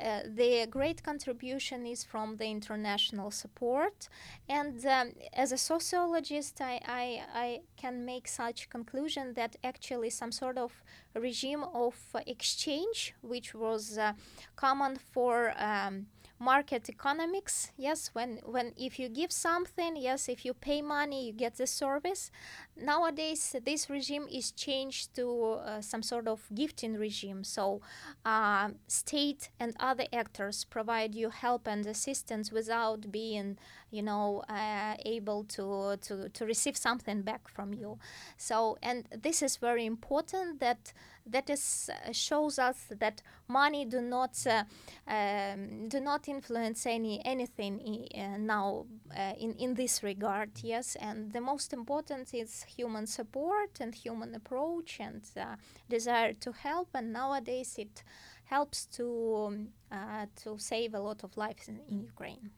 uh, 0.00 0.22
the 0.26 0.66
great 0.68 1.04
contribution 1.04 1.86
is 1.86 2.02
from 2.02 2.36
the 2.36 2.46
international 2.46 3.30
support. 3.30 4.08
And 4.48 4.84
um, 4.86 5.12
as 5.32 5.52
a 5.52 5.58
sociologist 5.58 6.60
I, 6.60 6.80
I, 6.84 7.22
I 7.32 7.60
can 7.76 8.04
make 8.04 8.26
such 8.26 8.68
conclusion 8.70 9.34
that 9.34 9.54
actually 9.62 10.10
some 10.10 10.32
sort 10.32 10.58
of 10.58 10.72
regime 11.14 11.62
of 11.62 11.94
uh, 12.12 12.20
exchange 12.26 13.14
which 13.22 13.54
was 13.54 13.96
uh, 13.96 14.14
common 14.56 14.96
for 14.96 15.54
um, 15.56 16.06
market 16.38 16.88
economics. 16.88 17.70
Yes, 17.76 18.10
when 18.12 18.40
when 18.44 18.72
if 18.76 18.98
you 18.98 19.08
give 19.08 19.32
something, 19.32 19.96
yes, 19.96 20.28
if 20.28 20.44
you 20.44 20.54
pay 20.54 20.82
money, 20.82 21.26
you 21.26 21.32
get 21.32 21.56
the 21.56 21.66
service. 21.66 22.30
Nowadays, 22.76 23.54
this 23.64 23.88
regime 23.88 24.26
is 24.30 24.50
changed 24.50 25.14
to 25.14 25.60
uh, 25.64 25.80
some 25.80 26.02
sort 26.02 26.26
of 26.26 26.42
gifting 26.54 26.94
regime. 26.94 27.44
So, 27.44 27.80
uh, 28.24 28.70
state 28.88 29.48
and 29.60 29.76
other 29.78 30.06
actors 30.12 30.64
provide 30.64 31.14
you 31.14 31.30
help 31.30 31.68
and 31.68 31.86
assistance 31.86 32.50
without 32.50 33.12
being, 33.12 33.58
you 33.90 34.02
know, 34.02 34.42
uh, 34.48 34.96
able 35.04 35.44
to, 35.44 35.96
to 36.02 36.28
to 36.30 36.44
receive 36.44 36.76
something 36.76 37.22
back 37.22 37.48
from 37.48 37.72
you. 37.74 37.98
So, 38.36 38.76
and 38.82 39.06
this 39.22 39.42
is 39.42 39.56
very 39.56 39.86
important 39.86 40.60
that 40.60 40.92
that 41.26 41.48
is 41.48 41.90
uh, 41.90 42.12
shows 42.12 42.58
us 42.58 42.86
that 42.90 43.22
money 43.48 43.84
do 43.84 44.00
not 44.00 44.36
uh, 44.46 44.64
um, 45.06 45.88
do 45.88 46.00
not 46.00 46.28
influence 46.28 46.86
any 46.86 47.24
anything 47.24 48.08
uh, 48.14 48.36
now 48.38 48.86
uh, 49.16 49.32
in 49.38 49.54
in 49.54 49.74
this 49.74 50.02
regard 50.02 50.50
yes 50.62 50.96
and 51.00 51.32
the 51.32 51.40
most 51.40 51.72
important 51.72 52.34
is 52.34 52.64
human 52.64 53.06
support 53.06 53.80
and 53.80 53.94
human 53.94 54.34
approach 54.34 55.00
and 55.00 55.22
uh, 55.36 55.56
desire 55.88 56.34
to 56.34 56.52
help 56.52 56.88
and 56.94 57.12
nowadays 57.12 57.76
it 57.78 58.02
helps 58.44 58.86
to 58.86 59.46
um, 59.46 59.68
uh, 59.90 60.26
to 60.36 60.58
save 60.58 60.94
a 60.94 61.00
lot 61.00 61.24
of 61.24 61.36
lives 61.36 61.68
in, 61.68 61.80
in 61.88 62.00
Ukraine 62.00 62.50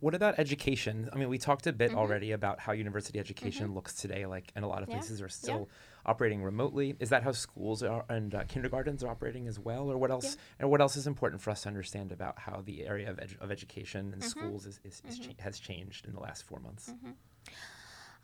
what 0.00 0.16
about 0.16 0.36
education? 0.36 1.08
I 1.12 1.16
mean, 1.16 1.28
we 1.28 1.38
talked 1.38 1.68
a 1.68 1.72
bit 1.72 1.90
mm-hmm. 1.90 1.98
already 2.00 2.32
about 2.32 2.58
how 2.58 2.72
university 2.72 3.20
education 3.20 3.66
mm-hmm. 3.66 3.76
looks 3.76 3.94
today. 3.94 4.26
Like, 4.26 4.50
and 4.56 4.64
a 4.64 4.68
lot 4.68 4.82
of 4.82 4.88
yeah. 4.88 4.96
places 4.96 5.22
are 5.22 5.28
still 5.28 5.68
yeah. 5.70 5.76
Operating 6.04 6.42
remotely. 6.42 6.96
Is 7.00 7.10
that 7.10 7.22
how 7.22 7.32
schools 7.32 7.82
are, 7.82 8.04
and 8.08 8.34
uh, 8.34 8.44
kindergartens 8.44 9.02
are 9.04 9.08
operating 9.08 9.46
as 9.46 9.58
well, 9.58 9.90
or 9.90 9.98
what 9.98 10.10
else? 10.10 10.24
Yeah. 10.24 10.40
And 10.60 10.70
what 10.70 10.80
else 10.80 10.96
is 10.96 11.06
important 11.06 11.42
for 11.42 11.50
us 11.50 11.62
to 11.62 11.68
understand 11.68 12.12
about 12.12 12.38
how 12.38 12.62
the 12.64 12.86
area 12.86 13.10
of, 13.10 13.16
edu- 13.16 13.40
of 13.40 13.50
education 13.50 14.12
and 14.12 14.22
mm-hmm. 14.22 14.28
schools 14.28 14.66
is, 14.66 14.80
is, 14.84 15.02
is 15.08 15.18
mm-hmm. 15.18 15.30
cha- 15.30 15.42
has 15.42 15.58
changed 15.58 16.06
in 16.06 16.14
the 16.14 16.20
last 16.20 16.44
four 16.44 16.60
months? 16.60 16.92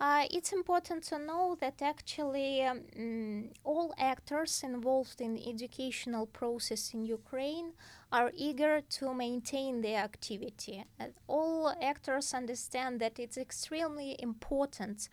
Uh, 0.01 0.27
it's 0.31 0.53
important 0.53 1.03
to 1.03 1.19
know 1.19 1.57
that 1.61 1.83
actually 1.83 2.63
um, 2.63 3.51
all 3.65 3.93
actors 3.99 4.63
involved 4.63 5.21
in 5.21 5.37
educational 5.37 6.25
process 6.25 6.95
in 6.95 7.05
Ukraine 7.05 7.73
are 8.13 8.31
eager 8.37 8.81
to 8.81 9.13
maintain 9.13 9.81
their 9.83 9.99
activity. 10.05 10.85
All 11.27 11.75
actors 11.83 12.33
understand 12.33 13.01
that 13.01 13.19
it's 13.19 13.37
extremely 13.37 14.15
important 14.21 15.09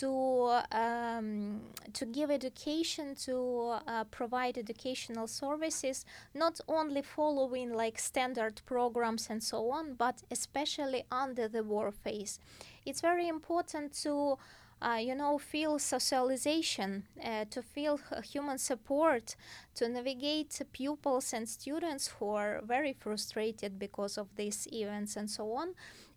to 0.00 0.60
um, 0.72 1.60
to 1.92 2.04
give 2.04 2.28
education, 2.30 3.14
to 3.26 3.76
uh, 3.86 4.04
provide 4.10 4.58
educational 4.58 5.28
services, 5.28 6.04
not 6.34 6.60
only 6.66 7.02
following 7.02 7.72
like 7.72 7.96
standard 7.98 8.60
programs 8.66 9.30
and 9.30 9.40
so 9.42 9.70
on, 9.70 9.94
but 9.94 10.24
especially 10.32 11.04
under 11.12 11.46
the 11.46 11.62
war 11.62 11.92
phase. 11.92 12.40
It's 12.86 13.00
very 13.00 13.28
important 13.28 13.92
to 14.04 14.38
uh, 14.82 14.98
you 15.00 15.14
know, 15.14 15.38
feel 15.38 15.78
socialization, 15.78 17.04
uh, 17.24 17.46
to 17.50 17.62
feel 17.62 17.98
human 18.22 18.58
support, 18.58 19.34
to 19.74 19.88
navigate 19.88 20.60
pupils 20.72 21.32
and 21.32 21.48
students 21.48 22.08
who 22.18 22.28
are 22.30 22.60
very 22.62 22.92
frustrated 22.92 23.78
because 23.78 24.18
of 24.18 24.28
these 24.36 24.68
events 24.72 25.16
and 25.16 25.30
so 25.30 25.52
on. 25.52 25.68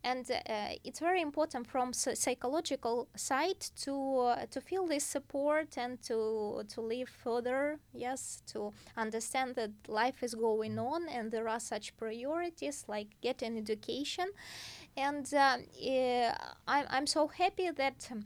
And 0.02 0.30
uh, 0.32 0.76
it's 0.86 1.00
very 1.00 1.22
important 1.22 1.68
from 1.68 1.92
psychological 1.92 3.10
side 3.18 3.60
to 3.82 4.20
uh, 4.20 4.46
to 4.50 4.62
feel 4.62 4.88
this 4.88 5.04
support 5.04 5.78
and 5.78 6.02
to 6.04 6.64
to 6.70 6.82
live 6.82 7.10
further. 7.10 7.80
Yes, 7.94 8.42
to 8.54 8.72
understand 8.96 9.56
that 9.56 9.72
life 9.90 10.24
is 10.24 10.36
going 10.36 10.80
on 10.80 11.10
and 11.10 11.32
there 11.32 11.50
are 11.50 11.60
such 11.60 11.98
priorities 11.98 12.86
like 12.88 13.08
getting 13.22 13.58
education. 13.58 14.28
And 15.00 15.34
uh, 15.34 15.58
I'm 16.68 16.86
I'm 16.90 17.08
so 17.08 17.28
happy 17.28 17.70
that. 17.72 18.10
Um, 18.12 18.26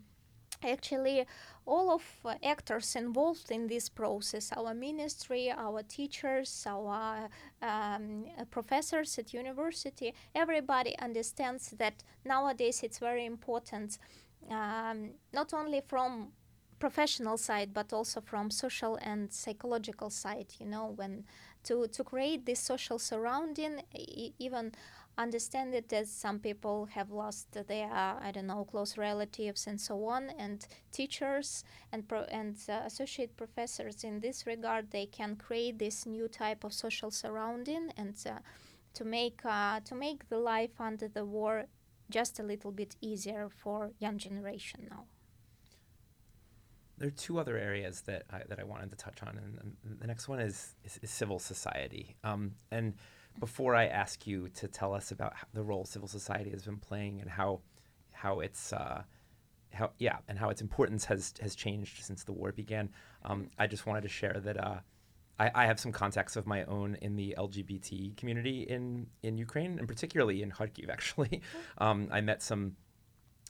actually 0.66 1.26
all 1.66 1.92
of 1.92 2.04
uh, 2.24 2.36
actors 2.42 2.96
involved 2.96 3.52
in 3.52 3.68
this 3.68 3.90
process 3.90 4.52
our 4.56 4.74
ministry 4.74 5.52
our 5.52 5.84
teachers 5.84 6.66
our 6.68 7.30
um, 7.62 8.26
professors 8.50 9.18
at 9.18 9.34
university 9.34 10.14
everybody 10.34 10.98
understands 11.00 11.74
that 11.78 12.04
nowadays 12.24 12.82
it's 12.82 13.00
very 13.00 13.26
important 13.26 13.98
um, 14.50 15.10
not 15.34 15.54
only 15.54 15.82
from 15.86 16.30
professional 16.80 17.38
side 17.38 17.74
but 17.74 17.92
also 17.94 18.22
from 18.22 18.50
social 18.50 18.98
and 19.02 19.32
psychological 19.32 20.10
side 20.10 20.48
you 20.60 20.66
know 20.66 20.94
when 20.96 21.24
to 21.64 21.88
to 21.88 22.04
create 22.04 22.46
this 22.46 22.60
social 22.60 23.00
surrounding 23.00 23.82
e- 23.96 24.34
even 24.38 24.72
understand 25.18 25.74
it 25.76 25.92
as 25.94 26.10
some 26.10 26.40
people 26.40 26.86
have 26.86 27.12
lost 27.12 27.52
their 27.68 27.92
I 27.92 28.32
don't 28.32 28.48
know 28.48 28.66
close 28.66 28.98
relatives 28.98 29.68
and 29.68 29.80
so 29.80 30.06
on 30.06 30.32
and 30.40 30.66
teachers 30.92 31.64
and 31.92 32.08
pro- 32.08 32.24
and 32.32 32.58
uh, 32.68 32.82
associate 32.86 33.38
professors 33.38 34.04
in 34.04 34.20
this 34.20 34.48
regard 34.48 34.90
they 34.90 35.06
can 35.06 35.36
create 35.36 35.78
this 35.78 36.06
new 36.06 36.28
type 36.28 36.64
of 36.64 36.74
social 36.74 37.12
surrounding 37.12 37.92
and 37.96 38.16
uh, 38.26 38.40
to 38.96 39.06
make 39.06 39.42
uh, 39.46 39.80
to 39.82 39.96
make 39.96 40.30
the 40.30 40.40
life 40.40 40.80
under 40.80 41.08
the 41.08 41.26
war 41.26 41.66
just 42.10 42.40
a 42.40 42.44
little 42.44 42.72
bit 42.72 42.96
easier 43.02 43.50
for 43.50 43.92
young 44.00 44.18
generation 44.18 44.88
now 44.90 45.06
there 46.98 47.08
are 47.08 47.12
two 47.12 47.40
other 47.40 47.58
areas 47.58 48.02
that 48.02 48.24
I, 48.32 48.42
that 48.48 48.60
I 48.60 48.64
wanted 48.64 48.92
to 48.92 48.96
touch 48.96 49.22
on, 49.24 49.38
and, 49.38 50.00
the 50.00 50.08
next 50.08 50.28
one 50.28 50.40
is, 50.40 50.76
is, 50.86 51.00
is 51.02 51.10
civil 51.10 51.40
society. 51.40 52.16
Um, 52.24 52.52
and 52.72 52.94
before 53.40 53.76
I 53.76 53.88
ask 53.88 54.26
you 54.28 54.50
to 54.50 54.68
tell 54.68 54.94
us 54.94 55.12
about 55.12 55.34
the 55.54 55.64
role 55.64 55.86
civil 55.86 56.08
society 56.08 56.52
has 56.52 56.64
been 56.64 56.78
playing 56.78 57.22
and 57.22 57.30
how 57.30 57.62
how 58.12 58.40
it's 58.40 58.72
uh, 58.74 59.04
how 59.74 59.92
yeah 59.98 60.18
and 60.28 60.38
how 60.38 60.50
its 60.50 60.62
importance 60.62 61.06
has 61.06 61.34
has 61.42 61.56
changed 61.56 62.04
since 62.04 62.24
the 62.24 62.32
war 62.32 62.52
began, 62.52 62.90
um, 63.26 63.50
I 63.58 63.68
just 63.68 63.86
wanted 63.86 64.02
to 64.02 64.10
share 64.10 64.40
that 64.44 64.58
uh, 64.58 64.80
I, 65.40 65.52
I, 65.56 65.66
have 65.66 65.80
some 65.80 65.92
contacts 65.92 66.36
of 66.36 66.46
my 66.46 66.64
own 66.66 66.96
in 67.02 67.16
the 67.16 67.36
LGBT 67.38 68.16
community 68.18 68.64
in 68.64 69.08
in 69.24 69.38
Ukraine 69.38 69.80
and 69.80 69.88
particularly 69.88 70.42
in 70.42 70.52
Kharkiv. 70.52 70.90
Actually, 70.98 71.42
um, 71.80 72.08
I 72.12 72.22
met 72.22 72.42
some. 72.42 72.76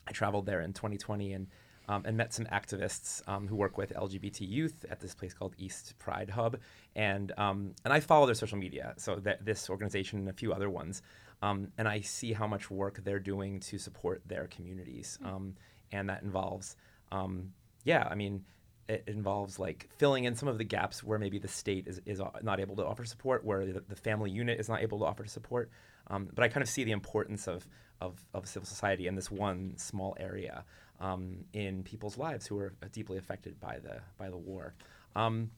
I 0.07 0.11
traveled 0.11 0.45
there 0.45 0.61
in 0.61 0.73
2020 0.73 1.31
and 1.33 1.47
um, 1.89 2.03
and 2.05 2.15
met 2.15 2.33
some 2.33 2.45
activists 2.45 3.27
um, 3.27 3.47
who 3.47 3.55
work 3.55 3.77
with 3.77 3.93
LGBT 3.93 4.47
youth 4.47 4.85
at 4.89 4.99
this 4.99 5.13
place 5.13 5.33
called 5.33 5.53
East 5.57 5.97
Pride 5.99 6.29
Hub, 6.29 6.57
and 6.95 7.31
um, 7.37 7.73
and 7.83 7.93
I 7.93 7.99
follow 7.99 8.25
their 8.25 8.35
social 8.35 8.57
media, 8.57 8.93
so 8.97 9.15
that 9.17 9.43
this 9.45 9.69
organization 9.69 10.19
and 10.19 10.29
a 10.29 10.33
few 10.33 10.53
other 10.53 10.69
ones, 10.69 11.01
um, 11.41 11.69
and 11.77 11.87
I 11.87 12.01
see 12.01 12.33
how 12.33 12.47
much 12.47 12.71
work 12.71 13.01
they're 13.03 13.19
doing 13.19 13.59
to 13.61 13.77
support 13.77 14.21
their 14.25 14.47
communities, 14.47 15.17
mm-hmm. 15.23 15.49
and 15.91 16.09
that 16.09 16.23
involves, 16.23 16.75
um, 17.11 17.53
yeah, 17.83 18.07
I 18.09 18.15
mean. 18.15 18.45
It 18.89 19.05
involves 19.07 19.59
like 19.59 19.87
filling 19.97 20.25
in 20.25 20.35
some 20.35 20.49
of 20.49 20.57
the 20.57 20.65
gaps 20.65 21.05
where 21.05 21.17
maybe 21.17 21.39
the 21.39 21.47
state 21.47 21.87
is, 21.87 22.01
is 22.05 22.21
not 22.41 22.59
able 22.59 22.75
to 22.75 22.85
offer 22.85 23.05
support, 23.05 23.45
where 23.45 23.65
the, 23.65 23.81
the 23.87 23.95
family 23.95 24.29
unit 24.29 24.59
is 24.59 24.67
not 24.67 24.81
able 24.81 24.99
to 24.99 25.05
offer 25.05 25.25
support. 25.25 25.71
but 26.09 26.43
I 26.43 26.49
kind 26.49 26.61
of 26.61 26.67
see 26.67 26.83
the 26.83 26.91
importance 26.91 27.47
of, 27.47 27.65
of, 28.01 28.19
of 28.33 28.45
civil 28.45 28.67
society 28.67 29.07
in 29.07 29.15
this 29.15 29.31
one 29.31 29.77
small 29.77 30.17
area 30.19 30.65
um, 30.99 31.45
in 31.53 31.83
people's 31.83 32.17
lives 32.17 32.47
who 32.47 32.57
are 32.57 32.73
deeply 32.91 33.17
affected 33.17 33.59
by 33.59 33.79
the 33.79 34.01
by 34.17 34.29
the 34.29 34.37
war. 34.37 34.73
Um, 35.15 35.51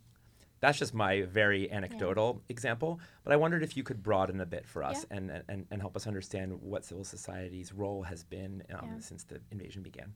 that's 0.61 0.79
just 0.79 0.93
my 0.93 1.21
very 1.23 1.71
anecdotal 1.71 2.35
yeah. 2.35 2.53
example, 2.53 2.99
but 3.23 3.33
I 3.33 3.35
wondered 3.35 3.61
if 3.61 3.77
you 3.77 3.83
could 3.83 4.01
broaden 4.01 4.41
a 4.41 4.45
bit 4.45 4.65
for 4.65 4.83
us 4.83 5.05
yeah. 5.11 5.17
and, 5.17 5.43
and, 5.47 5.67
and 5.69 5.81
help 5.81 5.95
us 5.95 6.07
understand 6.07 6.59
what 6.61 6.85
civil 6.85 7.03
society's 7.03 7.71
role 7.71 8.01
has 8.03 8.23
been 8.23 8.63
um, 8.73 8.89
yeah. 8.93 8.99
since 8.99 9.23
the 9.25 9.39
invasion 9.51 9.83
began. 9.83 10.13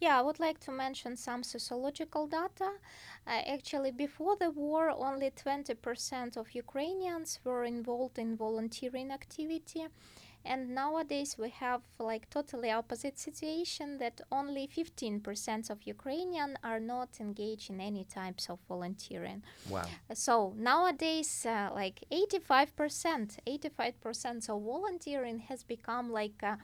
Yeah, 0.00 0.18
I 0.18 0.22
would 0.22 0.40
like 0.40 0.58
to 0.60 0.70
mention 0.70 1.16
some 1.16 1.42
sociological 1.42 2.26
data. 2.26 2.70
Uh, 3.26 3.42
actually, 3.46 3.90
before 3.90 4.36
the 4.36 4.50
war, 4.50 4.90
only 4.90 5.30
20% 5.30 6.36
of 6.36 6.54
Ukrainians 6.54 7.38
were 7.44 7.64
involved 7.64 8.18
in 8.18 8.36
volunteering 8.36 9.10
activity 9.10 9.86
and 10.44 10.74
nowadays 10.74 11.36
we 11.38 11.50
have 11.50 11.82
like 11.98 12.28
totally 12.30 12.70
opposite 12.70 13.18
situation 13.18 13.98
that 13.98 14.20
only 14.32 14.68
15% 14.68 15.70
of 15.70 15.82
ukrainian 15.82 16.56
are 16.64 16.80
not 16.80 17.08
engaged 17.20 17.70
in 17.70 17.80
any 17.80 18.04
types 18.04 18.48
of 18.48 18.58
volunteering. 18.68 19.42
Wow. 19.68 19.84
So 20.14 20.54
nowadays 20.56 21.46
uh, 21.46 21.70
like 21.74 22.04
85% 22.10 23.38
85% 23.46 24.48
of 24.48 24.62
volunteering 24.62 25.40
has 25.40 25.62
become 25.62 26.10
like 26.10 26.42
a 26.42 26.58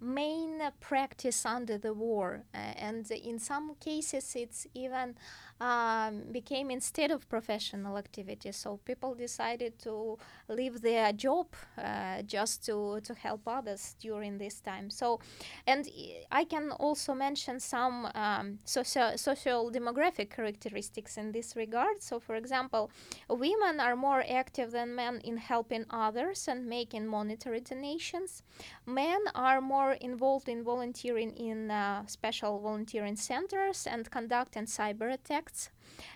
main 0.00 0.60
practice 0.80 1.46
under 1.46 1.78
the 1.78 1.94
war, 1.94 2.44
uh, 2.54 2.58
and 2.58 3.10
in 3.10 3.38
some 3.38 3.74
cases 3.80 4.34
it's 4.36 4.66
even 4.74 5.14
um, 5.60 6.22
became 6.32 6.70
instead 6.70 7.10
of 7.10 7.28
professional 7.28 7.96
activity. 7.96 8.52
So 8.52 8.78
people 8.84 9.14
decided 9.14 9.78
to 9.80 10.18
leave 10.48 10.80
their 10.80 11.12
job 11.12 11.46
uh, 11.78 12.22
just 12.22 12.64
to 12.66 13.00
to 13.04 13.14
help 13.14 13.42
others 13.46 13.94
during 14.00 14.38
this 14.38 14.60
time. 14.60 14.90
So, 14.90 15.20
and 15.66 15.88
I 16.30 16.44
can 16.44 16.70
also 16.72 17.14
mention 17.14 17.60
some 17.60 18.08
um, 18.14 18.58
social 18.64 19.70
demographic 19.70 20.30
characteristics 20.30 21.16
in 21.16 21.32
this 21.32 21.56
regard. 21.56 22.02
So, 22.02 22.20
for 22.20 22.34
example, 22.34 22.90
women 23.28 23.80
are 23.80 23.96
more 23.96 24.24
active 24.28 24.72
than 24.72 24.94
men 24.94 25.20
in 25.24 25.36
helping 25.36 25.84
others 25.90 26.48
and 26.48 26.66
making 26.66 27.06
monetary 27.06 27.60
donations. 27.60 28.42
Men 28.86 29.20
are 29.34 29.60
more 29.60 29.92
involved 29.92 30.48
in 30.48 30.64
volunteering 30.64 31.30
in 31.36 31.70
uh, 31.70 32.06
special 32.06 32.60
volunteering 32.60 33.16
centers 33.16 33.86
and 33.86 34.10
conducting 34.10 34.66
cyber 34.66 35.12
attacks 35.12 35.43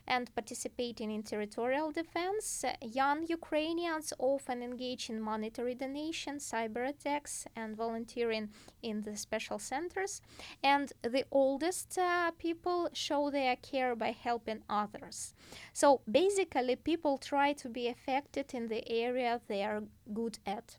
and 0.07 0.35
participating 0.35 1.11
in 1.11 1.23
territorial 1.23 1.91
defense. 1.93 2.65
Young 2.81 3.27
Ukrainians 3.27 4.13
often 4.19 4.63
engage 4.63 5.11
in 5.11 5.21
monetary 5.21 5.75
donations, 5.75 6.51
cyber 6.51 6.89
attacks, 6.89 7.47
and 7.55 7.77
volunteering 7.77 8.51
in 8.83 9.03
the 9.03 9.17
special 9.17 9.59
centers. 9.59 10.21
And 10.63 10.93
the 11.03 11.25
oldest 11.31 11.99
uh, 11.99 12.31
people 12.33 12.89
show 12.93 13.31
their 13.31 13.57
care 13.57 13.95
by 13.95 14.13
helping 14.13 14.63
others. 14.69 15.35
So 15.73 16.01
basically, 16.11 16.77
people 16.77 17.19
try 17.19 17.53
to 17.55 17.69
be 17.69 17.89
affected 17.89 18.55
in 18.55 18.69
the 18.69 18.83
area 18.91 19.41
they 19.49 19.63
are 19.63 19.83
good 20.13 20.39
at 20.47 20.79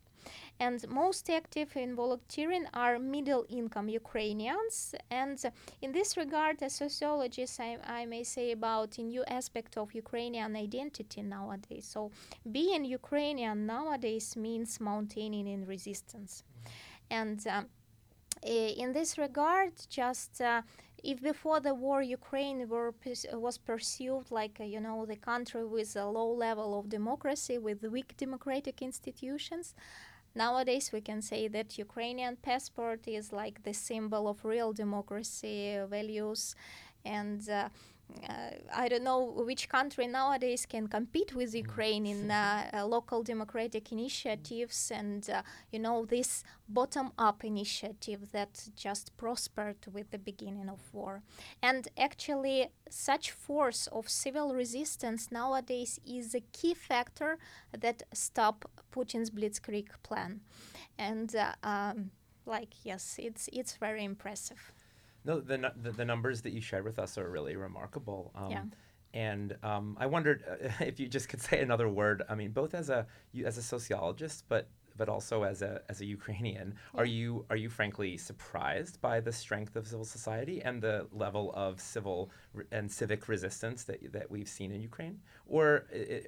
and 0.59 0.87
most 0.89 1.29
active 1.29 1.75
in 1.77 1.95
volunteering 1.95 2.65
are 2.73 2.99
middle 2.99 3.45
income 3.49 3.87
Ukrainians. 3.89 4.93
And 5.09 5.39
in 5.81 5.91
this 5.93 6.17
regard, 6.17 6.61
as 6.61 6.73
sociologist, 6.73 7.59
I, 7.59 7.77
I 7.85 8.05
may 8.05 8.23
say 8.23 8.51
about 8.51 8.97
a 8.97 9.03
new 9.03 9.23
aspect 9.27 9.77
of 9.77 9.93
Ukrainian 9.93 10.55
identity 10.55 11.21
nowadays. 11.21 11.85
So 11.85 12.11
being 12.51 12.83
Ukrainian 12.83 13.65
nowadays 13.65 14.35
means 14.35 14.81
maintaining 14.81 15.47
in 15.47 15.65
resistance. 15.65 16.43
And 17.09 17.39
uh, 17.47 17.63
in 18.43 18.93
this 18.93 19.17
regard, 19.17 19.73
just 19.89 20.41
uh, 20.41 20.61
if 21.03 21.21
before 21.21 21.59
the 21.59 21.73
war 21.73 22.01
Ukraine 22.01 22.67
were, 22.67 22.93
was 23.33 23.57
perceived 23.57 24.31
like 24.31 24.57
uh, 24.59 24.63
you 24.63 24.79
know 24.79 25.05
the 25.05 25.15
country 25.15 25.65
with 25.65 25.95
a 25.95 26.05
low 26.05 26.31
level 26.31 26.77
of 26.77 26.89
democracy 26.89 27.57
with 27.57 27.83
weak 27.83 28.15
democratic 28.17 28.81
institutions, 28.81 29.73
Nowadays, 30.35 30.91
we 30.91 31.01
can 31.01 31.21
say 31.21 31.47
that 31.47 31.77
Ukrainian 31.77 32.35
passport 32.37 33.07
is 33.07 33.31
like 33.33 33.63
the 33.63 33.73
symbol 33.73 34.27
of 34.27 34.45
real 34.45 34.73
democracy 34.73 35.79
values. 35.89 36.55
And 37.03 37.47
uh, 37.49 37.69
I 38.73 38.87
don't 38.87 39.03
know 39.03 39.21
which 39.21 39.69
country 39.69 40.07
nowadays 40.07 40.65
can 40.65 40.87
compete 40.87 41.35
with 41.35 41.53
mm. 41.53 41.59
Ukraine 41.65 42.05
in 42.05 42.31
uh, 42.43 42.85
local 42.85 43.23
democratic 43.23 43.91
initiatives 43.91 44.91
and 44.91 45.29
uh, 45.29 45.41
you 45.71 45.79
know 45.79 46.05
this 46.05 46.43
bottom-up 46.67 47.43
initiative 47.43 48.31
that 48.31 48.69
just 48.75 49.15
prospered 49.17 49.77
with 49.91 50.11
the 50.11 50.19
beginning 50.19 50.69
of 50.69 50.81
war. 50.93 51.23
And 51.61 51.87
actually, 51.97 52.69
such 52.89 53.31
force 53.31 53.87
of 53.87 54.07
civil 54.09 54.53
resistance 54.53 55.31
nowadays 55.31 55.99
is 56.05 56.35
a 56.35 56.41
key 56.51 56.73
factor 56.73 57.37
that 57.77 58.03
stop 58.13 58.69
Putin's 58.91 59.31
blitzkrieg 59.31 59.89
plan. 60.03 60.41
And 60.97 61.35
uh, 61.35 61.53
um, 61.63 62.11
like 62.45 62.73
yes, 62.83 63.15
it's 63.17 63.49
it's 63.51 63.75
very 63.75 64.03
impressive. 64.03 64.71
No, 65.25 65.39
the, 65.39 65.73
the, 65.81 65.91
the 65.91 66.05
numbers 66.05 66.41
that 66.41 66.53
you 66.53 66.61
shared 66.61 66.83
with 66.83 66.99
us 66.99 67.17
are 67.17 67.29
really 67.29 67.55
remarkable. 67.55 68.31
Um, 68.35 68.51
yeah. 68.51 68.63
And 69.13 69.57
um, 69.63 69.97
I 69.99 70.05
wondered 70.05 70.43
if 70.79 70.99
you 70.99 71.07
just 71.07 71.29
could 71.29 71.41
say 71.41 71.61
another 71.61 71.89
word. 71.89 72.23
I 72.29 72.35
mean, 72.35 72.51
both 72.51 72.73
as 72.73 72.89
a 72.89 73.07
you, 73.31 73.45
as 73.45 73.57
a 73.57 73.63
sociologist, 73.63 74.45
but 74.47 74.67
but 74.99 75.09
also 75.09 75.43
as 75.43 75.61
a 75.61 75.81
as 75.89 76.01
a 76.01 76.07
Ukrainian, 76.17 76.67
yeah. 76.75 76.99
are 76.99 77.09
you 77.17 77.29
are 77.49 77.59
you 77.63 77.69
frankly 77.79 78.11
surprised 78.17 78.95
by 79.09 79.15
the 79.27 79.33
strength 79.43 79.73
of 79.79 79.83
civil 79.87 80.05
society 80.17 80.57
and 80.67 80.75
the 80.87 80.97
level 81.25 81.45
of 81.65 81.71
civil 81.95 82.19
re- 82.53 82.65
and 82.77 82.85
civic 83.01 83.21
resistance 83.33 83.79
that 83.89 83.99
that 84.17 84.27
we've 84.33 84.51
seen 84.57 84.69
in 84.75 84.81
Ukraine? 84.91 85.15
Or 85.57 85.67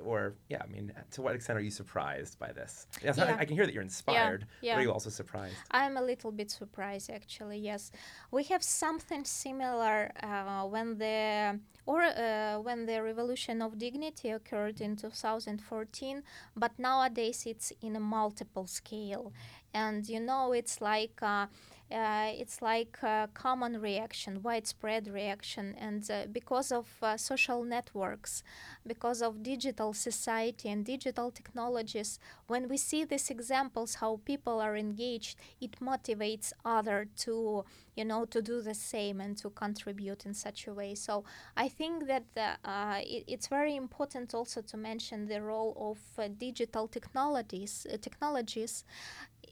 or 0.10 0.20
yeah, 0.54 0.62
I 0.66 0.68
mean, 0.76 0.86
to 1.16 1.22
what 1.22 1.36
extent 1.36 1.56
are 1.60 1.66
you 1.70 1.76
surprised 1.84 2.40
by 2.46 2.52
this? 2.60 2.88
Yes, 3.04 3.18
yeah. 3.18 3.26
I, 3.26 3.42
I, 3.42 3.46
can 3.46 3.56
hear 3.58 3.66
that 3.68 3.74
you're 3.76 3.90
inspired. 3.94 4.42
Yeah. 4.42 4.48
yeah. 4.66 4.74
But 4.74 4.80
are 4.80 4.88
you 4.88 4.94
also 4.98 5.12
surprised? 5.22 5.60
I'm 5.80 5.96
a 5.98 6.06
little 6.12 6.32
bit 6.32 6.50
surprised, 6.50 7.08
actually. 7.20 7.60
Yes, 7.72 7.92
we 8.32 8.44
have 8.46 8.64
something 8.64 9.24
similar 9.26 9.98
uh, 10.24 10.64
when 10.74 10.88
the 10.98 11.60
or 11.86 12.02
uh, 12.04 12.60
when 12.60 12.86
the 12.86 13.02
revolution 13.02 13.62
of 13.62 13.78
dignity 13.78 14.30
occurred 14.30 14.82
in 14.82 14.96
2014 14.96 16.24
but 16.56 16.72
nowadays 16.78 17.44
it's 17.46 17.72
in 17.82 17.96
a 17.96 18.00
multiple 18.00 18.68
scale. 18.68 19.34
And 19.74 20.08
you 20.08 20.20
know 20.20 20.52
it's 20.52 20.82
like 20.82 21.20
uh, 21.22 21.48
it's 21.92 22.62
like 22.62 22.98
a 23.04 23.30
common 23.34 23.82
reaction, 23.82 24.42
widespread 24.42 25.08
reaction, 25.08 25.76
and 25.78 26.10
uh, 26.10 26.26
because 26.32 26.72
of 26.72 26.88
uh, 27.02 27.18
social 27.18 27.64
networks, 27.64 28.44
because 28.86 29.22
of 29.22 29.44
digital 29.44 29.94
society 29.94 30.70
and 30.70 30.86
digital 30.86 31.32
technologies, 31.32 32.20
when 32.48 32.68
we 32.68 32.78
see 32.78 33.04
these 33.04 33.30
examples 33.30 33.96
how 33.96 34.20
people 34.26 34.60
are 34.60 34.76
engaged, 34.76 35.38
it 35.60 35.80
motivates 35.80 36.54
other 36.64 37.08
to, 37.18 37.66
you 37.96 38.06
know, 38.06 38.26
to 38.26 38.42
do 38.42 38.62
the 38.62 38.74
same 38.74 39.20
and 39.22 39.38
to 39.38 39.50
contribute 39.50 40.26
in 40.26 40.34
such 40.34 40.68
a 40.68 40.74
way. 40.74 40.96
So 40.96 41.24
I 41.58 41.68
think 41.68 42.08
that 42.08 42.24
uh, 42.64 43.00
it, 43.02 43.26
it's 43.28 43.48
very 43.48 43.76
important 43.76 44.34
also 44.34 44.62
to 44.62 44.78
mention 44.78 45.28
the 45.28 45.42
role 45.42 45.76
of 45.78 46.24
uh, 46.24 46.30
digital 46.38 46.88
technologies, 46.88 47.86
uh, 47.92 47.98
technologies 48.02 48.84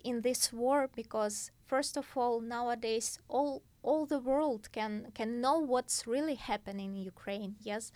in 0.04 0.22
this 0.22 0.54
war 0.54 0.90
because 0.96 1.52
first 1.70 1.96
of 1.98 2.08
all 2.18 2.42
nowadays 2.42 3.20
all 3.28 3.62
all 3.82 4.06
the 4.06 4.20
world 4.20 4.64
can 4.72 4.94
can 5.14 5.40
know 5.40 5.58
what's 5.74 6.08
really 6.14 6.36
happening 6.52 6.90
in 6.96 7.04
Ukraine 7.16 7.56
yes 7.72 7.92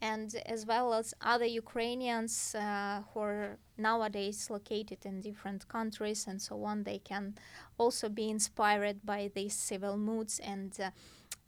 and 0.00 0.28
as 0.54 0.66
well 0.66 0.88
as 1.00 1.14
other 1.32 1.50
Ukrainians 1.64 2.54
uh, 2.54 3.02
who 3.08 3.20
are 3.20 3.58
nowadays 3.88 4.38
located 4.50 5.00
in 5.10 5.14
different 5.20 5.62
countries 5.76 6.20
and 6.28 6.38
so 6.48 6.54
on 6.70 6.84
they 6.84 7.00
can 7.10 7.34
also 7.78 8.06
be 8.08 8.28
inspired 8.36 8.98
by 9.04 9.30
these 9.34 9.54
civil 9.54 9.96
moods 9.96 10.34
and 10.52 10.72
uh, 10.78 10.90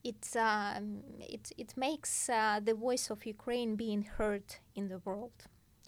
it, 0.04 0.37
uh, 0.37 0.81
it, 1.20 1.52
it 1.59 1.74
makes 1.76 2.28
uh, 2.28 2.61
the 2.62 2.74
voice 2.74 3.11
of 3.11 3.26
Ukraine 3.26 3.76
being 3.76 4.02
heard 4.02 4.44
in 4.74 4.88
the 4.88 4.98
world. 5.04 5.38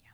Yeah. 0.03 0.11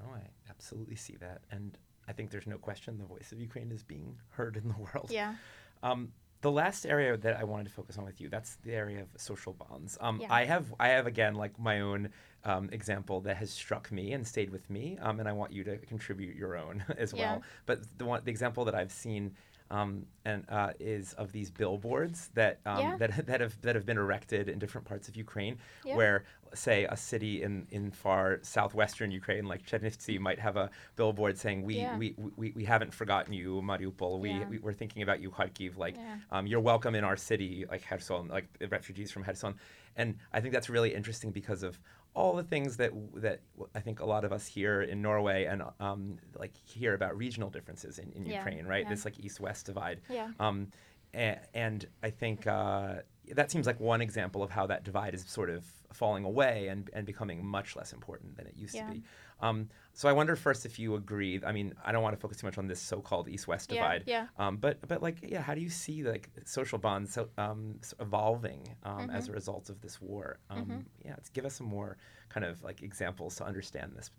No, 0.00 0.14
I 0.14 0.22
absolutely 0.48 0.96
see 0.96 1.16
that. 1.16 1.42
And 1.50 1.78
I 2.08 2.12
think 2.12 2.30
there's 2.30 2.46
no 2.46 2.58
question 2.58 2.98
the 2.98 3.04
voice 3.04 3.32
of 3.32 3.40
Ukraine 3.40 3.70
is 3.72 3.82
being 3.82 4.16
heard 4.30 4.56
in 4.56 4.68
the 4.68 4.74
world. 4.94 5.10
Yeah. 5.10 5.34
Um, 5.82 6.12
the 6.40 6.50
last 6.50 6.84
area 6.84 7.16
that 7.16 7.38
I 7.38 7.44
wanted 7.44 7.64
to 7.64 7.70
focus 7.70 7.96
on 7.96 8.04
with 8.04 8.20
you, 8.20 8.28
that's 8.28 8.56
the 8.56 8.74
area 8.74 9.00
of 9.00 9.08
social 9.16 9.54
bonds. 9.54 9.96
Um, 10.00 10.20
yeah. 10.20 10.26
I 10.30 10.44
have, 10.44 10.74
I 10.78 10.88
have 10.88 11.06
again, 11.06 11.34
like 11.34 11.58
my 11.58 11.80
own 11.80 12.10
um, 12.44 12.68
example 12.72 13.20
that 13.22 13.36
has 13.36 13.50
struck 13.50 13.90
me 13.90 14.12
and 14.12 14.26
stayed 14.26 14.50
with 14.50 14.68
me, 14.70 14.98
um, 15.00 15.20
and 15.20 15.28
I 15.28 15.32
want 15.32 15.52
you 15.52 15.64
to 15.64 15.76
contribute 15.78 16.36
your 16.36 16.56
own 16.56 16.84
as 16.98 17.12
yeah. 17.12 17.32
well. 17.32 17.42
But 17.66 17.80
the 17.98 18.04
one, 18.04 18.22
the 18.24 18.30
example 18.30 18.64
that 18.66 18.74
I've 18.74 18.92
seen 18.92 19.32
um, 19.70 20.06
and 20.24 20.44
uh, 20.48 20.72
is 20.78 21.14
of 21.14 21.32
these 21.32 21.50
billboards 21.50 22.30
that 22.34 22.60
um, 22.66 22.78
yeah. 22.80 22.96
that 22.98 23.26
that 23.26 23.40
have 23.40 23.60
that 23.62 23.74
have 23.74 23.86
been 23.86 23.98
erected 23.98 24.48
in 24.48 24.58
different 24.58 24.86
parts 24.86 25.08
of 25.08 25.16
Ukraine, 25.16 25.58
yeah. 25.84 25.96
where 25.96 26.24
say 26.54 26.84
a 26.84 26.96
city 26.96 27.42
in, 27.42 27.66
in 27.70 27.90
far 27.90 28.38
southwestern 28.42 29.10
Ukraine 29.10 29.44
like 29.44 29.66
Chernivtsi 29.66 30.18
might 30.20 30.38
have 30.38 30.56
a 30.56 30.70
billboard 30.96 31.36
saying 31.36 31.62
we 31.62 31.78
yeah. 31.78 31.98
we, 31.98 32.14
we, 32.36 32.52
we 32.52 32.64
haven't 32.64 32.94
forgotten 32.94 33.32
you 33.32 33.60
Mariupol 33.64 34.20
we, 34.20 34.38
we 34.48 34.70
are 34.70 34.72
thinking 34.72 35.02
about 35.02 35.20
you 35.20 35.30
Kharkiv 35.30 35.76
like 35.76 35.96
um, 36.30 36.46
you're 36.46 36.60
welcome 36.60 36.94
in 36.94 37.02
our 37.02 37.16
city 37.16 37.64
like 37.68 37.84
Kherson 37.88 38.28
like 38.28 38.46
refugees 38.70 39.10
from 39.10 39.24
Kherson 39.24 39.54
and 39.96 40.16
I 40.32 40.40
think 40.40 40.54
that's 40.54 40.70
really 40.70 40.94
interesting 40.94 41.30
because 41.30 41.62
of 41.62 41.78
all 42.14 42.34
the 42.34 42.42
things 42.42 42.76
that 42.76 42.92
that 43.14 43.40
I 43.74 43.80
think 43.80 44.00
a 44.00 44.06
lot 44.06 44.24
of 44.24 44.32
us 44.32 44.46
here 44.46 44.82
in 44.82 45.02
Norway 45.02 45.44
and 45.44 45.62
um, 45.80 46.18
like 46.38 46.56
hear 46.64 46.94
about 46.94 47.16
regional 47.16 47.50
differences 47.50 47.98
in, 47.98 48.12
in 48.12 48.24
yeah, 48.24 48.38
Ukraine, 48.38 48.66
right? 48.66 48.84
Yeah. 48.84 48.90
This 48.90 49.04
like 49.04 49.18
east-west 49.18 49.66
divide. 49.66 50.00
Yeah. 50.08 50.28
Um, 50.38 50.68
and, 51.12 51.38
and, 51.54 51.86
I 52.02 52.10
think 52.10 52.46
uh, 52.46 52.96
that 53.32 53.50
seems 53.50 53.66
like 53.66 53.78
one 53.78 54.00
example 54.00 54.42
of 54.42 54.50
how 54.50 54.66
that 54.66 54.82
divide 54.82 55.14
is 55.14 55.24
sort 55.24 55.48
of 55.48 55.64
falling 55.94 56.24
away 56.24 56.68
and, 56.68 56.90
and 56.92 57.06
becoming 57.06 57.44
much 57.44 57.76
less 57.76 57.92
important 57.92 58.36
than 58.36 58.46
it 58.46 58.54
used 58.56 58.74
yeah. 58.74 58.86
to 58.86 58.92
be. 58.92 59.02
Um, 59.40 59.68
so 59.92 60.08
I 60.08 60.12
wonder 60.12 60.36
first 60.36 60.66
if 60.66 60.78
you 60.78 60.94
agree. 60.94 61.40
I 61.44 61.52
mean, 61.52 61.74
I 61.84 61.92
don't 61.92 62.02
want 62.02 62.14
to 62.14 62.20
focus 62.20 62.38
too 62.38 62.46
much 62.46 62.58
on 62.58 62.66
this 62.66 62.80
so-called 62.80 63.28
East-West 63.28 63.68
divide. 63.68 64.04
Yeah. 64.06 64.26
Um, 64.38 64.56
but 64.56 64.86
but 64.88 65.02
like, 65.02 65.18
yeah, 65.22 65.42
how 65.42 65.54
do 65.54 65.60
you 65.60 65.70
see 65.70 66.02
like 66.02 66.30
social 66.44 66.78
bonds 66.78 67.14
so, 67.14 67.28
um, 67.38 67.78
evolving 68.00 68.74
um, 68.82 68.98
mm-hmm. 68.98 69.10
as 69.10 69.28
a 69.28 69.32
result 69.32 69.70
of 69.70 69.80
this 69.80 70.00
war? 70.00 70.38
Um, 70.50 70.58
mm-hmm. 70.58 70.78
Yeah, 71.04 71.16
give 71.32 71.44
us 71.44 71.54
some 71.54 71.66
more 71.66 71.96
kind 72.28 72.44
of 72.44 72.62
like 72.62 72.82
examples 72.82 73.36
to 73.36 73.44
understand 73.44 73.92
this. 73.96 74.10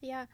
Yeah, 0.00 0.26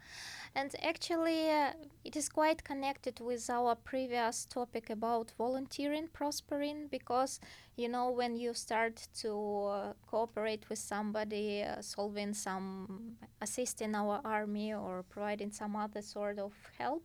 and 0.54 0.74
actually, 0.82 1.50
uh, 1.50 1.72
it 2.04 2.16
is 2.16 2.28
quite 2.28 2.64
connected 2.64 3.20
with 3.20 3.48
our 3.48 3.74
previous 3.74 4.44
topic 4.44 4.90
about 4.90 5.32
volunteering, 5.38 6.08
prospering, 6.12 6.88
because 6.90 7.40
you 7.76 7.88
know, 7.88 8.10
when 8.10 8.36
you 8.36 8.54
start 8.54 9.08
to 9.22 9.30
uh, 9.66 9.92
cooperate 10.06 10.68
with 10.68 10.78
somebody, 10.78 11.62
uh, 11.62 11.80
solving 11.80 12.34
some, 12.34 13.16
assisting 13.40 13.94
our 13.94 14.20
army, 14.24 14.74
or 14.74 15.02
providing 15.08 15.50
some 15.52 15.76
other 15.76 16.02
sort 16.02 16.38
of 16.38 16.52
help, 16.78 17.02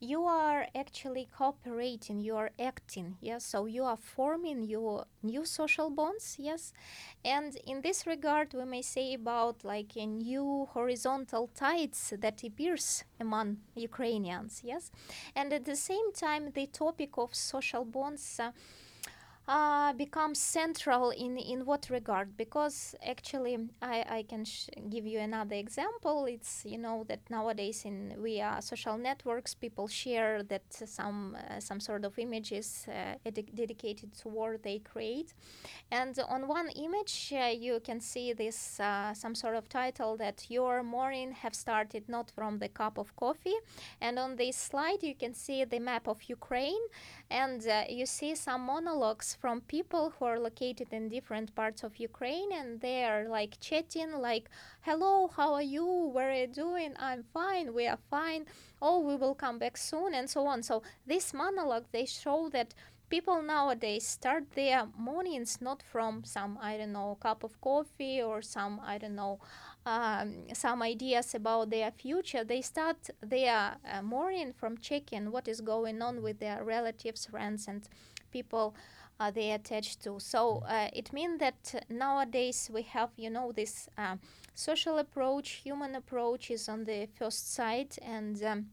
you 0.00 0.24
are 0.24 0.66
actually 0.74 1.28
cooperating 1.36 2.18
you 2.18 2.34
are 2.34 2.50
acting 2.58 3.16
yes 3.20 3.44
so 3.44 3.66
you 3.66 3.84
are 3.84 3.98
forming 3.98 4.62
your 4.62 5.04
new 5.22 5.44
social 5.44 5.90
bonds 5.90 6.36
yes? 6.38 6.72
And 7.22 7.54
in 7.66 7.82
this 7.82 8.06
regard 8.06 8.54
we 8.54 8.64
may 8.64 8.80
say 8.80 9.12
about 9.12 9.62
like 9.62 9.96
a 9.96 10.06
new 10.06 10.66
horizontal 10.72 11.50
tides 11.54 12.14
that 12.18 12.42
appears 12.42 13.04
among 13.20 13.58
ukrainians 13.74 14.62
yes? 14.64 14.90
And 15.36 15.52
at 15.52 15.66
the 15.66 15.76
same 15.76 16.12
time 16.14 16.52
the 16.54 16.66
topic 16.66 17.18
of 17.18 17.34
social 17.34 17.84
bonds 17.84 18.40
uh, 18.40 18.52
uh, 19.50 19.92
becomes 19.94 20.38
central 20.38 21.10
in 21.10 21.36
in 21.36 21.66
what 21.66 21.90
regard? 21.90 22.36
Because 22.36 22.94
actually 23.04 23.58
I, 23.82 24.04
I 24.18 24.22
can 24.22 24.44
sh- 24.44 24.68
give 24.88 25.06
you 25.06 25.18
another 25.18 25.56
example. 25.56 26.26
It's 26.26 26.62
you 26.64 26.78
know 26.78 27.04
that 27.08 27.20
nowadays 27.28 27.84
in 27.84 28.14
via 28.22 28.58
social 28.60 28.96
networks 28.96 29.54
people 29.54 29.88
share 29.88 30.44
that 30.44 30.62
some 30.70 31.36
uh, 31.36 31.58
some 31.58 31.80
sort 31.80 32.04
of 32.04 32.16
images 32.18 32.86
uh, 32.88 33.16
ed- 33.26 33.50
dedicated 33.54 34.14
to 34.20 34.28
war 34.28 34.56
they 34.56 34.78
create. 34.78 35.34
And 35.90 36.16
on 36.28 36.46
one 36.46 36.68
image 36.70 37.32
uh, 37.32 37.46
you 37.52 37.80
can 37.80 38.00
see 38.00 38.32
this 38.32 38.78
uh, 38.78 39.14
some 39.14 39.34
sort 39.34 39.56
of 39.56 39.68
title 39.68 40.16
that 40.18 40.46
your 40.48 40.82
morning 40.84 41.32
have 41.32 41.54
started 41.54 42.08
not 42.08 42.30
from 42.30 42.58
the 42.58 42.68
cup 42.68 42.98
of 42.98 43.16
coffee. 43.16 43.58
And 44.00 44.18
on 44.18 44.36
this 44.36 44.56
slide 44.56 45.02
you 45.02 45.14
can 45.16 45.34
see 45.34 45.64
the 45.64 45.80
map 45.80 46.06
of 46.06 46.22
ukraine 46.28 46.84
and 47.30 47.66
uh, 47.66 47.84
you 47.88 48.06
see 48.06 48.34
some 48.34 48.62
monologues 48.62 49.36
from 49.40 49.60
people 49.60 50.12
who 50.18 50.24
are 50.24 50.38
located 50.38 50.88
in 50.92 51.08
different 51.08 51.54
parts 51.54 51.84
of 51.84 51.96
Ukraine 51.98 52.50
and 52.52 52.80
they 52.80 53.04
are 53.04 53.28
like 53.28 53.58
chatting 53.60 54.12
like 54.12 54.50
hello 54.82 55.28
how 55.28 55.54
are 55.54 55.62
you? 55.62 55.86
Where 55.86 56.30
are 56.30 56.34
you 56.34 56.48
doing? 56.48 56.94
I'm 56.98 57.24
fine. 57.32 57.72
We 57.72 57.86
are 57.86 57.98
fine. 58.10 58.46
Oh 58.82 58.98
we 59.00 59.14
will 59.16 59.34
come 59.34 59.58
back 59.58 59.76
soon 59.76 60.14
and 60.14 60.28
so 60.28 60.46
on. 60.46 60.62
So 60.62 60.82
this 61.06 61.32
monologue 61.32 61.86
they 61.92 62.06
show 62.06 62.48
that 62.52 62.74
people 63.08 63.42
nowadays 63.42 64.06
start 64.06 64.44
their 64.54 64.86
mornings 64.96 65.58
not 65.60 65.82
from 65.82 66.22
some 66.22 66.56
i 66.62 66.76
don't 66.76 66.92
know 66.92 67.18
cup 67.20 67.42
of 67.42 67.60
coffee 67.60 68.22
or 68.22 68.40
some 68.40 68.80
i 68.84 68.96
don't 68.98 69.16
know 69.16 69.40
um, 69.86 70.34
some 70.52 70.82
ideas 70.82 71.34
about 71.34 71.70
their 71.70 71.90
future 71.90 72.44
they 72.44 72.60
start 72.60 73.10
their 73.22 73.76
uh, 73.90 74.02
from 74.58 74.76
checking 74.78 75.30
what 75.30 75.48
is 75.48 75.60
going 75.60 76.02
on 76.02 76.22
with 76.22 76.38
their 76.38 76.62
relatives 76.64 77.26
friends 77.26 77.66
and 77.68 77.88
people 78.30 78.74
uh, 79.18 79.30
they 79.30 79.50
attached 79.52 80.02
to. 80.02 80.18
So 80.18 80.62
uh, 80.66 80.88
it 80.94 81.12
means 81.12 81.38
that 81.40 81.84
nowadays 81.90 82.70
we 82.72 82.82
have 82.82 83.10
you 83.16 83.30
know 83.30 83.52
this 83.52 83.88
uh, 83.98 84.16
social 84.54 84.98
approach 84.98 85.60
human 85.64 85.94
approach 85.94 86.50
is 86.50 86.68
on 86.68 86.84
the 86.84 87.06
first 87.18 87.52
side 87.52 87.96
and 88.02 88.42
um, 88.42 88.66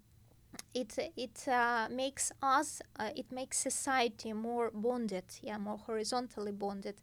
it 0.74 0.98
it 1.16 1.48
uh, 1.48 1.88
makes 1.92 2.32
us 2.42 2.82
uh, 3.00 3.10
it 3.16 3.32
makes 3.32 3.58
society 3.58 4.34
more 4.34 4.72
bonded 4.74 5.26
yeah 5.42 5.58
more 5.58 5.78
horizontally 5.78 6.52
bonded. 6.52 6.96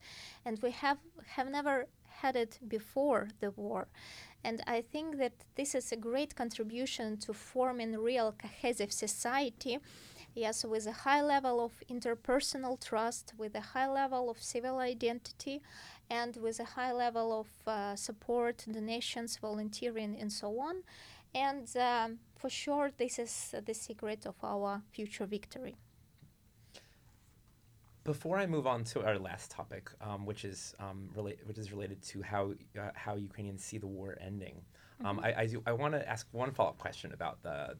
And 0.44 0.60
we 0.62 0.70
have 0.70 0.98
have 1.36 1.48
never 1.48 1.86
had 2.22 2.36
it 2.36 2.58
before 2.68 3.28
the 3.40 3.50
war 3.52 3.86
and 4.42 4.62
i 4.66 4.80
think 4.80 5.18
that 5.18 5.32
this 5.56 5.74
is 5.74 5.92
a 5.92 5.96
great 5.96 6.34
contribution 6.34 7.16
to 7.16 7.32
forming 7.32 7.96
real 7.98 8.34
cohesive 8.38 8.92
society 8.92 9.78
yes 10.34 10.64
with 10.64 10.86
a 10.86 10.92
high 10.92 11.22
level 11.22 11.64
of 11.64 11.72
interpersonal 11.90 12.78
trust 12.84 13.32
with 13.38 13.54
a 13.54 13.60
high 13.60 13.88
level 13.88 14.30
of 14.30 14.42
civil 14.42 14.78
identity 14.78 15.60
and 16.10 16.36
with 16.36 16.60
a 16.60 16.64
high 16.64 16.92
level 16.92 17.40
of 17.40 17.48
uh, 17.66 17.96
support 17.96 18.64
donations 18.70 19.38
volunteering 19.38 20.16
and 20.20 20.32
so 20.32 20.58
on 20.58 20.82
and 21.34 21.68
um, 21.76 22.18
for 22.36 22.48
sure, 22.48 22.90
this 22.96 23.18
is 23.18 23.54
the 23.64 23.74
secret 23.74 24.26
of 24.26 24.36
our 24.42 24.82
future 24.92 25.26
victory. 25.26 25.76
Before 28.04 28.36
I 28.36 28.46
move 28.46 28.66
on 28.66 28.84
to 28.84 29.04
our 29.04 29.18
last 29.18 29.50
topic, 29.50 29.90
um, 30.00 30.26
which 30.26 30.44
is 30.44 30.74
um, 30.78 31.08
rela- 31.16 31.42
which 31.46 31.58
is 31.58 31.72
related 31.72 32.02
to 32.02 32.22
how 32.22 32.52
uh, 32.78 32.90
how 32.94 33.14
Ukrainians 33.14 33.64
see 33.64 33.78
the 33.78 33.86
war 33.86 34.16
ending, 34.20 34.60
um, 35.02 35.16
mm-hmm. 35.16 35.26
I 35.26 35.40
I, 35.40 35.46
do, 35.46 35.62
I 35.66 35.72
want 35.72 35.94
to 35.94 36.06
ask 36.06 36.26
one 36.32 36.50
follow 36.52 36.70
up 36.70 36.78
question 36.78 37.12
about 37.12 37.42
the 37.42 37.76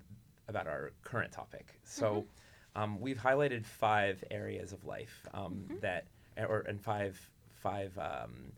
about 0.49 0.67
our 0.67 0.93
current 1.03 1.33
topic. 1.33 1.79
So, 1.85 2.07
mm-hmm. 2.07 2.29
Um, 2.77 2.99
we've 2.99 3.19
highlighted 3.19 3.65
five 3.65 4.25
areas 4.33 4.73
of 4.73 4.85
life 4.85 5.29
um, 5.33 5.43
mm-hmm. 5.43 5.77
that, 5.83 6.09
or 6.37 6.65
and 6.67 6.81
five 6.81 7.15
five 7.53 7.97
um, 7.99 8.53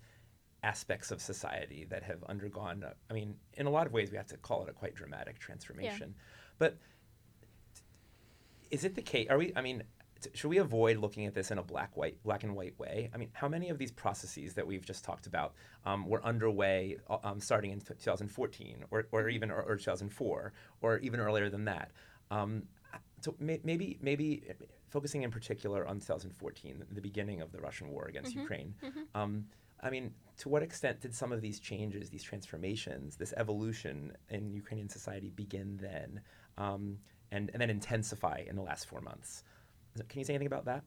aspects 0.63 1.11
of 1.11 1.21
society 1.21 1.87
that 1.91 2.03
have 2.03 2.25
undergone, 2.25 2.83
uh, 2.83 2.93
I 3.11 3.13
mean, 3.13 3.37
in 3.55 3.67
a 3.67 3.71
lot 3.71 3.87
of 3.87 3.93
ways, 3.93 4.11
we 4.11 4.17
have 4.17 4.27
to 4.29 4.37
call 4.37 4.63
it 4.65 4.69
a 4.69 4.73
quite 4.73 4.95
dramatic 4.95 5.39
transformation. 5.39 6.15
Yeah. 6.17 6.23
But 6.59 6.79
is 8.71 8.85
it 8.85 8.95
the 8.95 9.03
case? 9.03 9.29
Are 9.31 9.39
we, 9.39 9.53
I 9.55 9.61
mean, 9.61 9.83
should 10.35 10.49
we 10.49 10.59
avoid 10.59 10.97
looking 10.99 11.27
at 11.27 11.35
this 11.35 11.51
in 11.51 11.59
a 11.59 11.63
black 11.63 11.97
white 11.97 12.23
black 12.23 12.45
and 12.45 12.55
white 12.55 12.79
way 12.79 13.11
i 13.15 13.17
mean 13.17 13.29
how 13.33 13.49
many 13.49 13.69
of 13.69 13.79
these 13.79 13.93
processes 13.93 14.55
that 14.55 14.67
we've 14.67 14.85
just 14.85 15.05
talked 15.05 15.27
about 15.27 15.55
um, 15.85 16.07
were 16.07 16.25
underway 16.25 16.97
uh, 17.11 17.19
um, 17.25 17.41
starting 17.41 17.71
in 17.71 17.81
2014 17.81 18.85
or, 18.91 19.07
or 19.13 19.29
even 19.29 19.51
or, 19.51 19.63
or 19.63 19.77
2004 19.77 20.53
or 20.83 20.99
even 20.99 21.21
earlier 21.21 21.49
than 21.49 21.65
that 21.65 21.91
um, 22.31 22.63
so 23.21 23.35
may, 23.39 23.61
maybe 23.65 23.99
maybe 24.01 24.43
focusing 24.89 25.23
in 25.23 25.31
particular 25.31 25.87
on 25.87 26.01
2014 26.01 26.85
the 26.93 27.01
beginning 27.01 27.41
of 27.41 27.53
the 27.53 27.59
russian 27.59 27.89
war 27.89 28.07
against 28.07 28.33
mm-hmm. 28.33 28.41
ukraine 28.41 28.75
mm-hmm. 28.83 29.01
Um, 29.15 29.47
I 29.83 29.91
mean, 29.91 30.15
to 30.39 30.49
what 30.49 30.63
extent 30.63 31.01
did 31.01 31.15
some 31.15 31.33
of 31.33 31.41
these 31.41 31.61
changes, 31.61 32.09
these 32.09 32.23
transformations, 32.23 33.17
this 33.17 33.35
evolution 33.37 34.17
in 34.31 34.53
Ukrainian 34.53 34.89
society 34.89 35.31
begin 35.35 35.79
then 35.81 36.21
um, 36.57 36.99
and, 37.31 37.51
and 37.53 37.61
then 37.61 37.71
intensify 37.71 38.43
in 38.47 38.57
the 38.57 38.63
last 38.63 38.87
four 38.87 39.01
months? 39.01 39.45
Can 40.09 40.19
you 40.21 40.25
say 40.25 40.35
anything 40.35 40.47
about 40.47 40.65
that? 40.67 40.83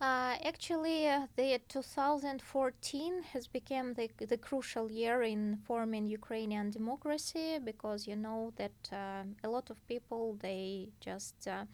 Uh, 0.00 0.36
actually, 0.44 1.06
uh, 1.08 1.26
the 1.36 1.60
2014 1.68 3.22
has 3.32 3.46
become 3.46 3.94
the, 3.94 4.10
the 4.18 4.36
crucial 4.36 4.90
year 4.90 5.22
in 5.22 5.58
forming 5.64 6.08
Ukrainian 6.08 6.70
democracy 6.70 7.60
because 7.64 8.08
you 8.08 8.16
know 8.16 8.52
that 8.56 8.72
uh, 8.92 9.22
a 9.44 9.48
lot 9.48 9.70
of 9.70 9.76
people 9.86 10.36
they 10.40 10.88
just 10.98 11.46
uh, 11.46 11.66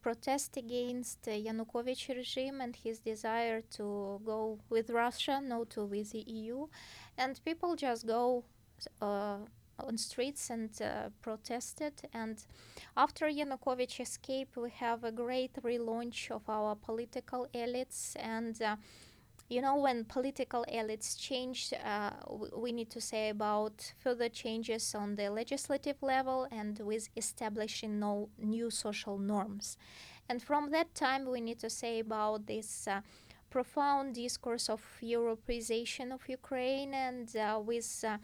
protest 0.00 0.56
against 0.56 1.22
Yanukovych 1.22 2.08
regime 2.08 2.60
and 2.60 2.76
his 2.76 3.00
desire 3.00 3.62
to 3.76 4.20
go 4.24 4.60
with 4.70 4.90
Russia, 4.90 5.40
not 5.42 5.70
to 5.70 5.84
with 5.84 6.12
the 6.12 6.20
EU, 6.20 6.68
and 7.18 7.40
people 7.44 7.74
just 7.74 8.06
go 8.06 8.44
uh, 9.00 9.38
on 9.82 9.98
streets 9.98 10.50
and 10.50 10.70
uh, 10.80 11.10
protested. 11.20 11.92
And 12.12 12.42
after 12.96 13.26
Yanukovych 13.26 14.00
escape, 14.00 14.56
we 14.56 14.70
have 14.70 15.04
a 15.04 15.12
great 15.12 15.54
relaunch 15.62 16.30
of 16.30 16.42
our 16.48 16.74
political 16.74 17.48
elites 17.54 18.16
and. 18.16 18.60
Uh, 18.60 18.76
you 19.48 19.60
know, 19.60 19.76
when 19.76 20.06
political 20.06 20.64
elites 20.72 21.18
change, 21.18 21.74
uh, 21.84 22.10
we 22.56 22.72
need 22.72 22.88
to 22.88 23.02
say 23.02 23.28
about 23.28 23.92
further 23.98 24.30
changes 24.30 24.94
on 24.94 25.14
the 25.14 25.28
legislative 25.28 26.02
level 26.02 26.48
and 26.50 26.78
with 26.78 27.10
establishing 27.18 28.00
no 28.00 28.30
new 28.38 28.70
social 28.70 29.18
norms. 29.18 29.76
And 30.26 30.42
from 30.42 30.70
that 30.70 30.94
time, 30.94 31.30
we 31.30 31.42
need 31.42 31.58
to 31.58 31.68
say 31.68 31.98
about 31.98 32.46
this. 32.46 32.88
Uh, 32.88 33.02
profound 33.52 34.14
discourse 34.14 34.70
of 34.70 34.80
Europeization 35.02 36.10
of 36.10 36.26
Ukraine 36.26 36.94
and 36.94 37.36
uh, 37.36 37.60
with 37.62 38.02
uh, 38.02 38.16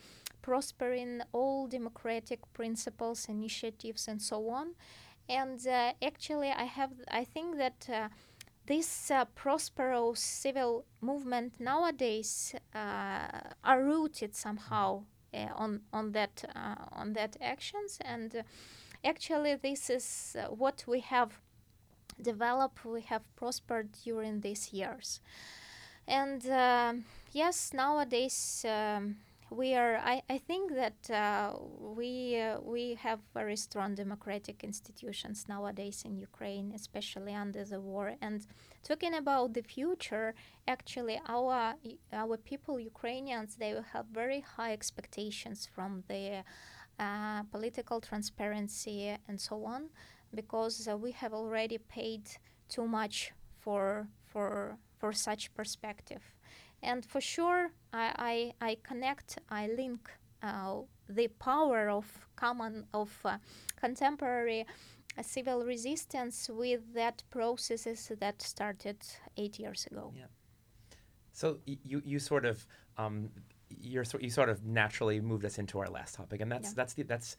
prospering 0.49 1.21
all 1.33 1.67
democratic 1.67 2.41
principles, 2.55 3.29
initiatives, 3.29 4.09
and 4.09 4.23
so 4.23 4.49
on. 4.49 4.69
And 5.29 5.61
uh, 5.67 5.93
actually, 6.03 6.49
I 6.49 6.65
have 6.65 6.93
I 7.11 7.25
think 7.25 7.59
that 7.59 7.87
uh, 7.93 8.09
this 8.65 9.11
uh, 9.11 9.27
prosperous 9.35 10.21
civil 10.21 10.87
movement 11.03 11.61
nowadays 11.61 12.55
uh, 12.75 13.29
are 13.63 13.85
rooted 13.85 14.35
somehow 14.35 15.03
uh, 15.35 15.49
on 15.55 15.83
on 15.93 16.13
that 16.13 16.45
uh, 16.57 16.77
on 16.93 17.13
that 17.13 17.37
actions 17.43 17.99
and 18.01 18.43
actually 19.05 19.55
this 19.55 19.91
is 19.91 20.37
what 20.49 20.85
we 20.87 21.01
have 21.01 21.41
developed 22.23 22.85
we 22.87 23.03
have 23.03 23.23
prospered 23.37 23.89
during 24.05 24.41
these 24.41 24.73
years 24.73 25.21
and 26.07 26.43
yes 27.33 27.73
nowadays 27.75 28.65
um, 28.67 29.17
we 29.51 29.75
are 29.75 29.97
I, 29.97 30.23
I 30.29 30.39
think 30.39 30.75
that 30.75 31.11
uh, 31.11 31.57
we 31.99 32.39
uh, 32.41 32.61
we 32.61 32.95
have 32.95 33.21
very 33.35 33.57
strong 33.57 33.95
democratic 33.95 34.63
institutions 34.63 35.47
nowadays 35.49 36.03
in 36.05 36.19
Ukraine 36.19 36.73
especially 36.75 37.35
under 37.35 37.65
the 37.65 37.81
war 37.81 38.15
and 38.21 38.47
talking 38.83 39.15
about 39.15 39.55
the 39.55 39.63
future 39.63 40.35
actually 40.67 41.21
our 41.27 41.75
our 42.13 42.37
people 42.37 42.79
Ukrainians 42.79 43.57
they 43.57 43.73
will 43.75 43.89
have 43.95 44.07
very 44.13 44.41
high 44.41 44.73
expectations 44.73 45.69
from 45.75 46.05
the 46.09 46.45
uh, 46.99 47.45
political 47.45 48.01
transparency, 48.01 49.17
and 49.29 49.41
so 49.41 49.65
on, 49.65 49.89
because 50.35 50.89
uh, 50.89 50.97
we 50.97 51.13
have 51.13 51.33
already 51.33 51.79
paid 51.79 52.23
too 52.69 52.89
much 52.89 53.33
for 53.61 54.09
for 54.27 54.79
for 54.99 55.13
such 55.13 55.55
perspective. 55.55 56.23
And 56.83 57.05
for 57.05 57.21
sure, 57.21 57.71
I, 57.93 58.53
I, 58.61 58.67
I 58.71 58.77
connect, 58.83 59.39
I 59.51 59.69
link 59.69 60.11
uh, 60.43 60.77
the 61.09 61.29
power 61.29 61.89
of 61.91 62.07
common 62.37 62.85
of 62.95 63.11
uh, 63.25 63.39
contemporary 63.81 64.65
uh, 65.19 65.23
civil 65.23 65.65
resistance 65.65 66.49
with 66.49 66.95
that 66.95 67.23
processes 67.31 68.13
that 68.21 68.41
started 68.43 68.99
eight 69.37 69.59
years 69.59 69.87
ago. 69.91 70.13
Yeah. 70.17 70.27
So 71.33 71.59
y- 71.67 71.79
you 71.85 72.03
you 72.05 72.19
sort 72.21 72.45
of 72.45 72.67
um, 72.97 73.31
you're 73.81 74.05
so- 74.05 74.19
you 74.21 74.31
sort 74.31 74.49
of 74.49 74.65
naturally 74.65 75.21
moved 75.21 75.45
us 75.45 75.59
into 75.59 75.79
our 75.81 75.89
last 75.91 76.15
topic, 76.15 76.41
and 76.41 76.51
that's 76.53 76.69
Yeah. 76.71 76.75
that's 76.77 76.95
the 76.95 77.03
that's. 77.03 77.37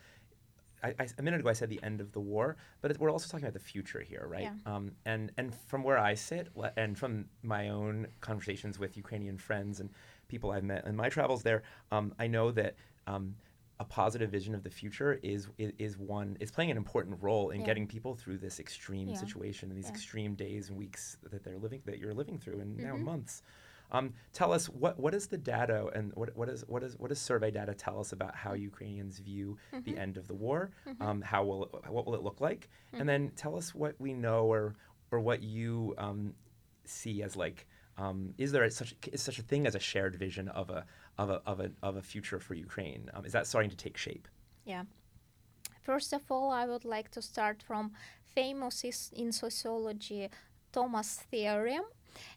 I, 0.84 0.96
I, 1.00 1.08
a 1.18 1.22
minute 1.22 1.39
ago, 1.42 1.50
I 1.50 1.54
said 1.54 1.70
the 1.70 1.82
end 1.84 2.00
of 2.02 2.12
the 2.12 2.20
war, 2.20 2.56
but 2.82 2.92
it, 2.92 3.00
we're 3.00 3.12
also 3.12 3.28
talking 3.28 3.46
about 3.46 3.54
the 3.54 3.60
future 3.60 4.02
here, 4.02 4.26
right? 4.30 4.44
Yeah. 4.65 4.76
Um, 4.76 4.92
and 5.06 5.32
and 5.38 5.54
from 5.54 5.84
where 5.84 5.98
I 5.98 6.13
sit, 6.13 6.50
and 6.78 6.98
from 6.98 7.26
my 7.44 7.70
own 7.70 8.08
conversations 8.22 8.80
with 8.80 8.96
Ukrainian 8.98 9.38
friends 9.38 9.80
and 9.80 9.89
people 10.28 10.52
I've 10.52 10.63
met 10.63 10.86
in 10.86 10.96
my 10.96 11.10
travels 11.10 11.44
there, 11.44 11.63
um, 11.92 12.13
I 12.20 12.28
know 12.28 12.52
that 12.52 12.76
um, 13.08 13.36
a 13.80 13.86
positive 13.86 14.30
vision 14.30 14.54
of 14.56 14.63
the 14.63 14.70
future 14.70 15.20
is 15.24 15.48
is, 15.58 15.72
is 15.80 15.98
one 15.98 16.38
is 16.39 16.52
playing 16.52 16.72
an 16.72 16.78
important 16.78 17.22
role 17.22 17.50
in 17.50 17.60
Yeah. 17.62 17.65
getting 17.68 17.88
people 17.88 18.15
through 18.15 18.38
this 18.39 18.60
extreme 18.60 19.10
Yeah. 19.10 19.15
situation 19.15 19.70
and 19.70 19.78
these 19.78 19.89
extreme 19.89 20.36
days 20.36 20.70
and 20.70 20.78
weeks 20.78 21.18
that 21.32 21.44
they're 21.44 21.58
living 21.58 21.82
that 21.86 21.98
you're 22.00 22.13
living 22.13 22.38
through 22.39 22.60
and 22.62 22.78
now 22.78 22.96
Mhm. 22.96 23.02
months. 23.02 23.42
Um, 23.91 24.13
tell 24.34 24.54
us 24.54 24.67
what 24.67 24.99
what 24.99 25.13
is 25.13 25.28
the 25.28 25.38
data 25.38 25.88
and 25.95 26.12
what 26.15 26.36
what 26.36 26.49
is 26.49 26.63
what 26.67 26.84
is 26.84 26.97
what 26.97 27.10
does 27.10 27.19
survey 27.19 27.52
data 27.52 27.73
tell 27.73 27.99
us 27.99 28.12
about 28.12 28.36
how 28.36 28.54
Ukrainians 28.54 29.19
view 29.19 29.58
the 29.84 29.97
end 29.97 30.17
of 30.17 30.28
the 30.28 30.36
war? 30.36 30.71
Um, 30.99 31.21
how 31.21 31.43
will 31.43 31.65
it, 31.65 31.91
what 31.91 32.06
will 32.06 32.15
it 32.15 32.21
look 32.21 32.41
like? 32.41 32.69
And 32.93 33.08
then 33.08 33.32
tell 33.36 33.56
us 33.56 33.73
what 33.73 33.95
we 33.99 34.13
know 34.13 34.45
or 34.45 34.75
or 35.12 35.19
what 35.19 35.41
you 35.41 35.95
um, 35.97 36.34
see 36.86 37.23
as 37.23 37.36
like 37.36 37.65
um, 37.99 38.34
is 38.38 38.52
there 38.52 38.69
such 38.69 38.95
is 39.12 39.21
such 39.21 39.39
a 39.39 39.41
thing 39.43 39.67
as 39.67 39.75
a 39.75 39.80
shared 39.80 40.15
vision 40.15 40.47
of 40.49 40.69
a 40.69 40.86
of 41.17 41.30
a 41.30 41.41
of 41.45 41.60
a 41.60 41.71
of 41.84 41.95
a 41.97 42.02
future 42.02 42.39
for 42.39 42.54
Ukraine? 42.54 43.10
Um, 43.13 43.25
is 43.25 43.34
that 43.34 43.45
starting 43.45 43.69
to 43.69 43.75
take 43.75 43.97
shape? 43.97 44.28
Yeah. 44.65 44.84
First 45.82 46.13
of 46.13 46.32
all, 46.32 46.52
I 46.52 46.65
would 46.65 46.86
like 46.86 47.10
to 47.12 47.21
start 47.21 47.63
from 47.63 47.91
famous 48.23 48.84
in 49.12 49.32
sociology 49.32 50.30
Thomas 50.71 51.15
theorem. 51.30 51.84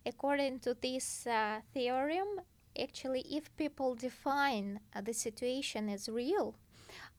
According 0.05 0.61
to 0.61 0.75
this 0.75 1.27
uh, 1.27 1.61
theorem, 1.73 2.41
actually, 2.81 3.25
if 3.31 3.55
people 3.57 3.95
define 3.95 4.81
uh, 4.95 5.01
the 5.01 5.13
situation 5.13 5.89
as 5.89 6.09
real, 6.09 6.55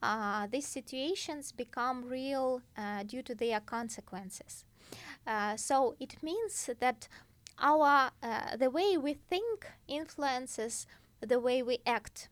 uh, 0.02 0.48
these 0.52 0.68
situations 0.68 1.52
become 1.52 2.06
real 2.06 2.62
uh, 2.78 3.04
due 3.04 3.22
to 3.24 3.36
their 3.36 3.60
consequences. 3.60 4.66
Uh, 5.26 5.56
so 5.56 5.96
it 6.00 6.22
means 6.22 6.70
that 6.80 7.08
our 7.60 8.12
uh, 8.22 8.58
the 8.58 8.70
way 8.70 8.98
we 8.98 9.14
think 9.14 9.72
influences 9.88 10.86
the 11.22 11.40
way 11.40 11.64
we 11.64 11.80
act. 11.86 12.30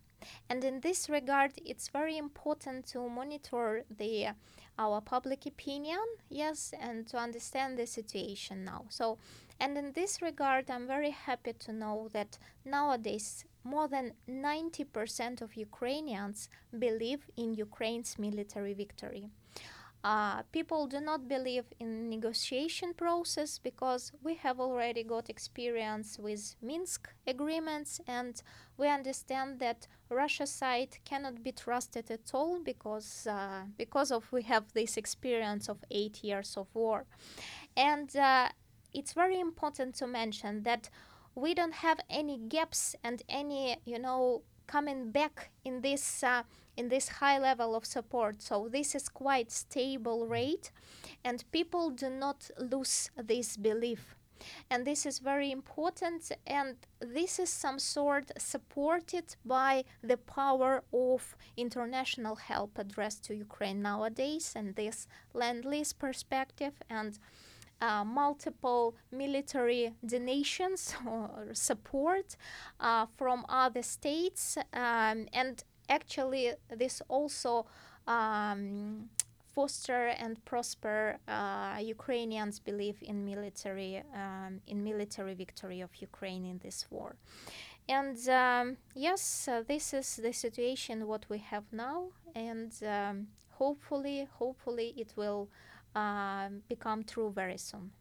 And 0.49 0.63
in 0.63 0.81
this 0.81 1.09
regard, 1.09 1.53
it's 1.65 1.87
very 1.87 2.17
important 2.17 2.85
to 2.87 3.09
monitor 3.09 3.83
the 3.89 4.27
our 4.77 5.01
public 5.01 5.45
opinion, 5.45 5.99
yes, 6.29 6.73
and 6.79 7.07
to 7.07 7.17
understand 7.17 7.77
the 7.77 7.85
situation 7.85 8.63
now. 8.63 8.85
So, 8.89 9.17
and 9.59 9.77
in 9.77 9.91
this 9.93 10.21
regard, 10.21 10.69
I'm 10.69 10.87
very 10.87 11.11
happy 11.11 11.53
to 11.53 11.73
know 11.73 12.09
that 12.13 12.37
nowadays 12.65 13.45
more 13.63 13.87
than 13.87 14.13
90% 14.27 15.41
of 15.41 15.55
Ukrainians 15.55 16.49
believe 16.77 17.29
in 17.37 17.53
Ukraine's 17.53 18.17
military 18.17 18.73
victory. 18.73 19.29
Uh, 20.03 20.41
people 20.51 20.87
do 20.87 20.99
not 20.99 21.27
believe 21.27 21.65
in 21.79 22.09
negotiation 22.09 22.91
process 22.93 23.59
because 23.59 24.11
we 24.23 24.33
have 24.33 24.59
already 24.59 25.03
got 25.03 25.29
experience 25.29 26.17
with 26.17 26.55
Minsk 26.59 27.09
agreements 27.27 28.01
and 28.07 28.41
we 28.77 28.87
understand 28.87 29.59
that 29.59 29.87
Russia 30.09 30.47
side 30.47 30.97
cannot 31.05 31.43
be 31.43 31.51
trusted 31.51 32.09
at 32.09 32.31
all 32.33 32.59
because 32.63 33.27
uh, 33.27 33.61
because 33.77 34.11
of 34.11 34.31
we 34.31 34.41
have 34.41 34.73
this 34.73 34.97
experience 34.97 35.69
of 35.69 35.77
eight 35.91 36.23
years 36.23 36.57
of 36.57 36.67
war, 36.73 37.05
and 37.77 38.15
uh, 38.15 38.49
it's 38.93 39.13
very 39.13 39.39
important 39.39 39.95
to 39.95 40.07
mention 40.07 40.63
that 40.63 40.89
we 41.35 41.53
don't 41.53 41.75
have 41.75 41.99
any 42.09 42.37
gaps 42.37 42.95
and 43.03 43.21
any 43.29 43.77
you 43.85 43.99
know 43.99 44.41
coming 44.71 45.11
back 45.11 45.51
in 45.65 45.81
this 45.81 46.23
uh, 46.23 46.43
in 46.77 46.89
this 46.89 47.07
high 47.19 47.39
level 47.39 47.75
of 47.75 47.85
support. 47.85 48.41
So 48.41 48.69
this 48.71 48.95
is 48.95 49.09
quite 49.09 49.51
stable 49.51 50.27
rate 50.27 50.71
and 51.23 51.43
people 51.51 51.89
do 51.89 52.09
not 52.09 52.49
lose 52.57 53.09
this 53.17 53.57
belief. 53.57 54.15
And 54.71 54.87
this 54.87 55.05
is 55.05 55.19
very 55.19 55.51
important 55.51 56.31
and 56.47 56.75
this 56.99 57.39
is 57.39 57.49
some 57.49 57.79
sort 57.79 58.31
supported 58.37 59.35
by 59.45 59.83
the 60.01 60.17
power 60.17 60.83
of 60.91 61.35
international 61.57 62.35
help 62.35 62.79
addressed 62.79 63.23
to 63.25 63.35
ukraine 63.35 63.81
nowadays 63.81 64.53
and 64.55 64.75
this 64.75 65.07
land 65.33 65.65
lease 65.65 65.93
perspective 65.93 66.73
and 66.89 67.19
uh, 67.81 68.03
multiple 68.03 68.95
military 69.11 69.93
donations 70.05 70.93
or 71.05 71.29
support 71.53 72.35
uh, 72.79 73.05
from 73.17 73.45
other 73.49 73.81
states 73.81 74.57
um, 74.73 75.27
and 75.33 75.63
actually 75.89 76.51
this 76.69 77.01
also 77.09 77.65
um, 78.07 79.09
foster 79.53 80.07
and 80.07 80.43
prosper 80.45 81.17
uh, 81.27 81.77
Ukrainians' 81.81 82.59
belief 82.59 83.01
in 83.03 83.25
military 83.25 84.01
um, 84.15 84.61
in 84.67 84.83
military 84.83 85.33
victory 85.33 85.81
of 85.81 85.89
Ukraine 86.01 86.45
in 86.45 86.59
this 86.59 86.87
war. 86.89 87.15
And 87.89 88.17
um, 88.29 88.77
yes, 88.95 89.47
uh, 89.47 89.63
this 89.67 89.93
is 89.93 90.15
the 90.15 90.31
situation 90.31 91.07
what 91.07 91.25
we 91.29 91.39
have 91.39 91.65
now, 91.71 91.99
and 92.35 92.71
um, 92.87 93.27
hopefully, 93.49 94.27
hopefully 94.39 94.93
it 94.95 95.13
will 95.17 95.49
um, 95.95 96.61
become 96.67 97.03
true 97.03 97.31
very 97.31 97.57
soon. 97.57 97.91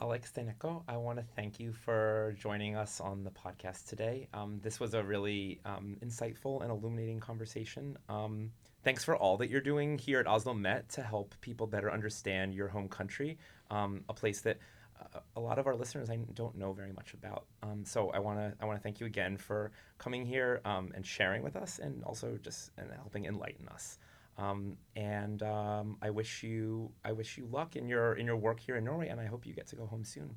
Alex 0.00 0.32
Deineko, 0.34 0.82
I 0.88 0.96
want 0.96 1.18
to 1.18 1.24
thank 1.36 1.60
you 1.60 1.74
for 1.74 2.34
joining 2.38 2.74
us 2.74 3.00
on 3.02 3.22
the 3.22 3.30
podcast 3.30 3.86
today. 3.86 4.28
Um, 4.32 4.58
this 4.62 4.80
was 4.80 4.94
a 4.94 5.02
really 5.02 5.60
um, 5.66 5.98
insightful 6.02 6.62
and 6.62 6.70
illuminating 6.70 7.20
conversation. 7.20 7.98
Um, 8.08 8.50
thanks 8.82 9.04
for 9.04 9.14
all 9.14 9.36
that 9.36 9.50
you're 9.50 9.60
doing 9.60 9.98
here 9.98 10.18
at 10.18 10.24
OsloMet 10.24 10.88
to 10.94 11.02
help 11.02 11.34
people 11.42 11.66
better 11.66 11.92
understand 11.92 12.54
your 12.54 12.68
home 12.68 12.88
country, 12.88 13.36
um, 13.70 14.02
a 14.08 14.14
place 14.14 14.40
that 14.40 14.56
uh, 14.98 15.20
a 15.36 15.40
lot 15.40 15.58
of 15.58 15.66
our 15.66 15.76
listeners 15.76 16.08
I 16.08 16.16
don't 16.32 16.56
know 16.56 16.72
very 16.72 16.92
much 16.92 17.12
about. 17.12 17.44
Um, 17.62 17.84
so 17.84 18.08
I 18.08 18.20
want 18.20 18.38
to 18.38 18.54
I 18.58 18.64
want 18.64 18.78
to 18.78 18.82
thank 18.82 19.00
you 19.00 19.06
again 19.06 19.36
for 19.36 19.70
coming 19.98 20.24
here 20.24 20.62
and 20.64 21.04
sharing 21.04 21.42
with 21.42 21.56
us, 21.56 21.78
and 21.78 22.02
also 22.04 22.38
just 22.42 22.70
and 22.78 22.90
helping 22.90 23.26
enlighten 23.26 23.68
us. 23.68 23.98
Um, 24.40 24.76
and 24.96 25.42
um, 25.42 25.96
I 26.02 26.10
wish 26.10 26.42
you 26.42 26.92
I 27.04 27.12
wish 27.12 27.36
you 27.38 27.46
luck 27.52 27.76
in 27.76 27.88
your 27.88 28.14
in 28.14 28.26
your 28.26 28.36
work 28.36 28.60
here 28.60 28.76
in 28.78 28.84
Norway, 28.84 29.08
and 29.08 29.20
I 29.20 29.26
hope 29.26 29.46
you 29.46 29.54
get 29.54 29.66
to 29.68 29.76
go 29.76 29.86
home 29.86 30.04
soon. 30.04 30.36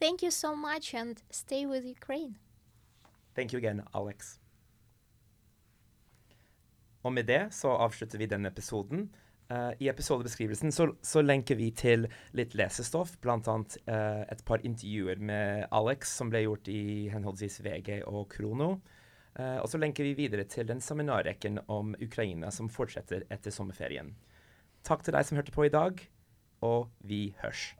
Thank 0.00 0.22
you 0.22 0.30
so 0.30 0.54
much, 0.54 0.94
and 0.94 1.22
stay 1.30 1.66
with 1.66 1.84
Ukraine. 1.84 2.36
Thank 3.34 3.52
you 3.52 3.58
again, 3.58 3.82
Alex. 3.94 4.38
Og 7.02 7.12
med 7.12 7.26
det 7.26 7.54
så 7.54 7.68
avslutter 7.68 8.18
vi 8.18 8.26
denne 8.26 8.48
episoden. 8.48 9.10
Uh, 9.50 9.70
I 9.78 9.88
episodebeskrivelsen 9.88 10.72
så, 10.72 10.88
så 11.02 11.22
lenker 11.22 11.54
vi 11.54 11.70
til 11.70 12.08
litt 12.34 12.56
lesestoff, 12.58 13.12
bl.a. 13.22 13.38
Uh, 13.38 14.22
et 14.26 14.42
par 14.44 14.64
intervjuer 14.66 15.20
med 15.22 15.68
Alex 15.70 16.16
som 16.18 16.32
ble 16.32 16.42
gjort 16.42 16.68
i 16.68 17.06
henholdsvis 17.12 17.60
VG 17.62 18.00
og 18.06 18.26
Krono. 18.34 18.80
Eh, 19.36 19.58
og 19.60 19.68
så 19.68 19.80
lenker 19.80 20.06
vi 20.06 20.16
videre 20.16 20.46
til 20.48 20.68
den 20.68 20.80
seminarrekken 20.80 21.60
om 21.72 21.94
Ukraina 22.02 22.50
som 22.54 22.70
fortsetter 22.72 23.26
etter 23.32 23.54
sommerferien. 23.54 24.14
Takk 24.86 25.02
til 25.04 25.16
deg 25.16 25.26
som 25.26 25.40
hørte 25.40 25.54
på 25.54 25.66
i 25.66 25.72
dag, 25.72 26.00
og 26.64 26.88
vi 27.04 27.34
hørs. 27.42 27.74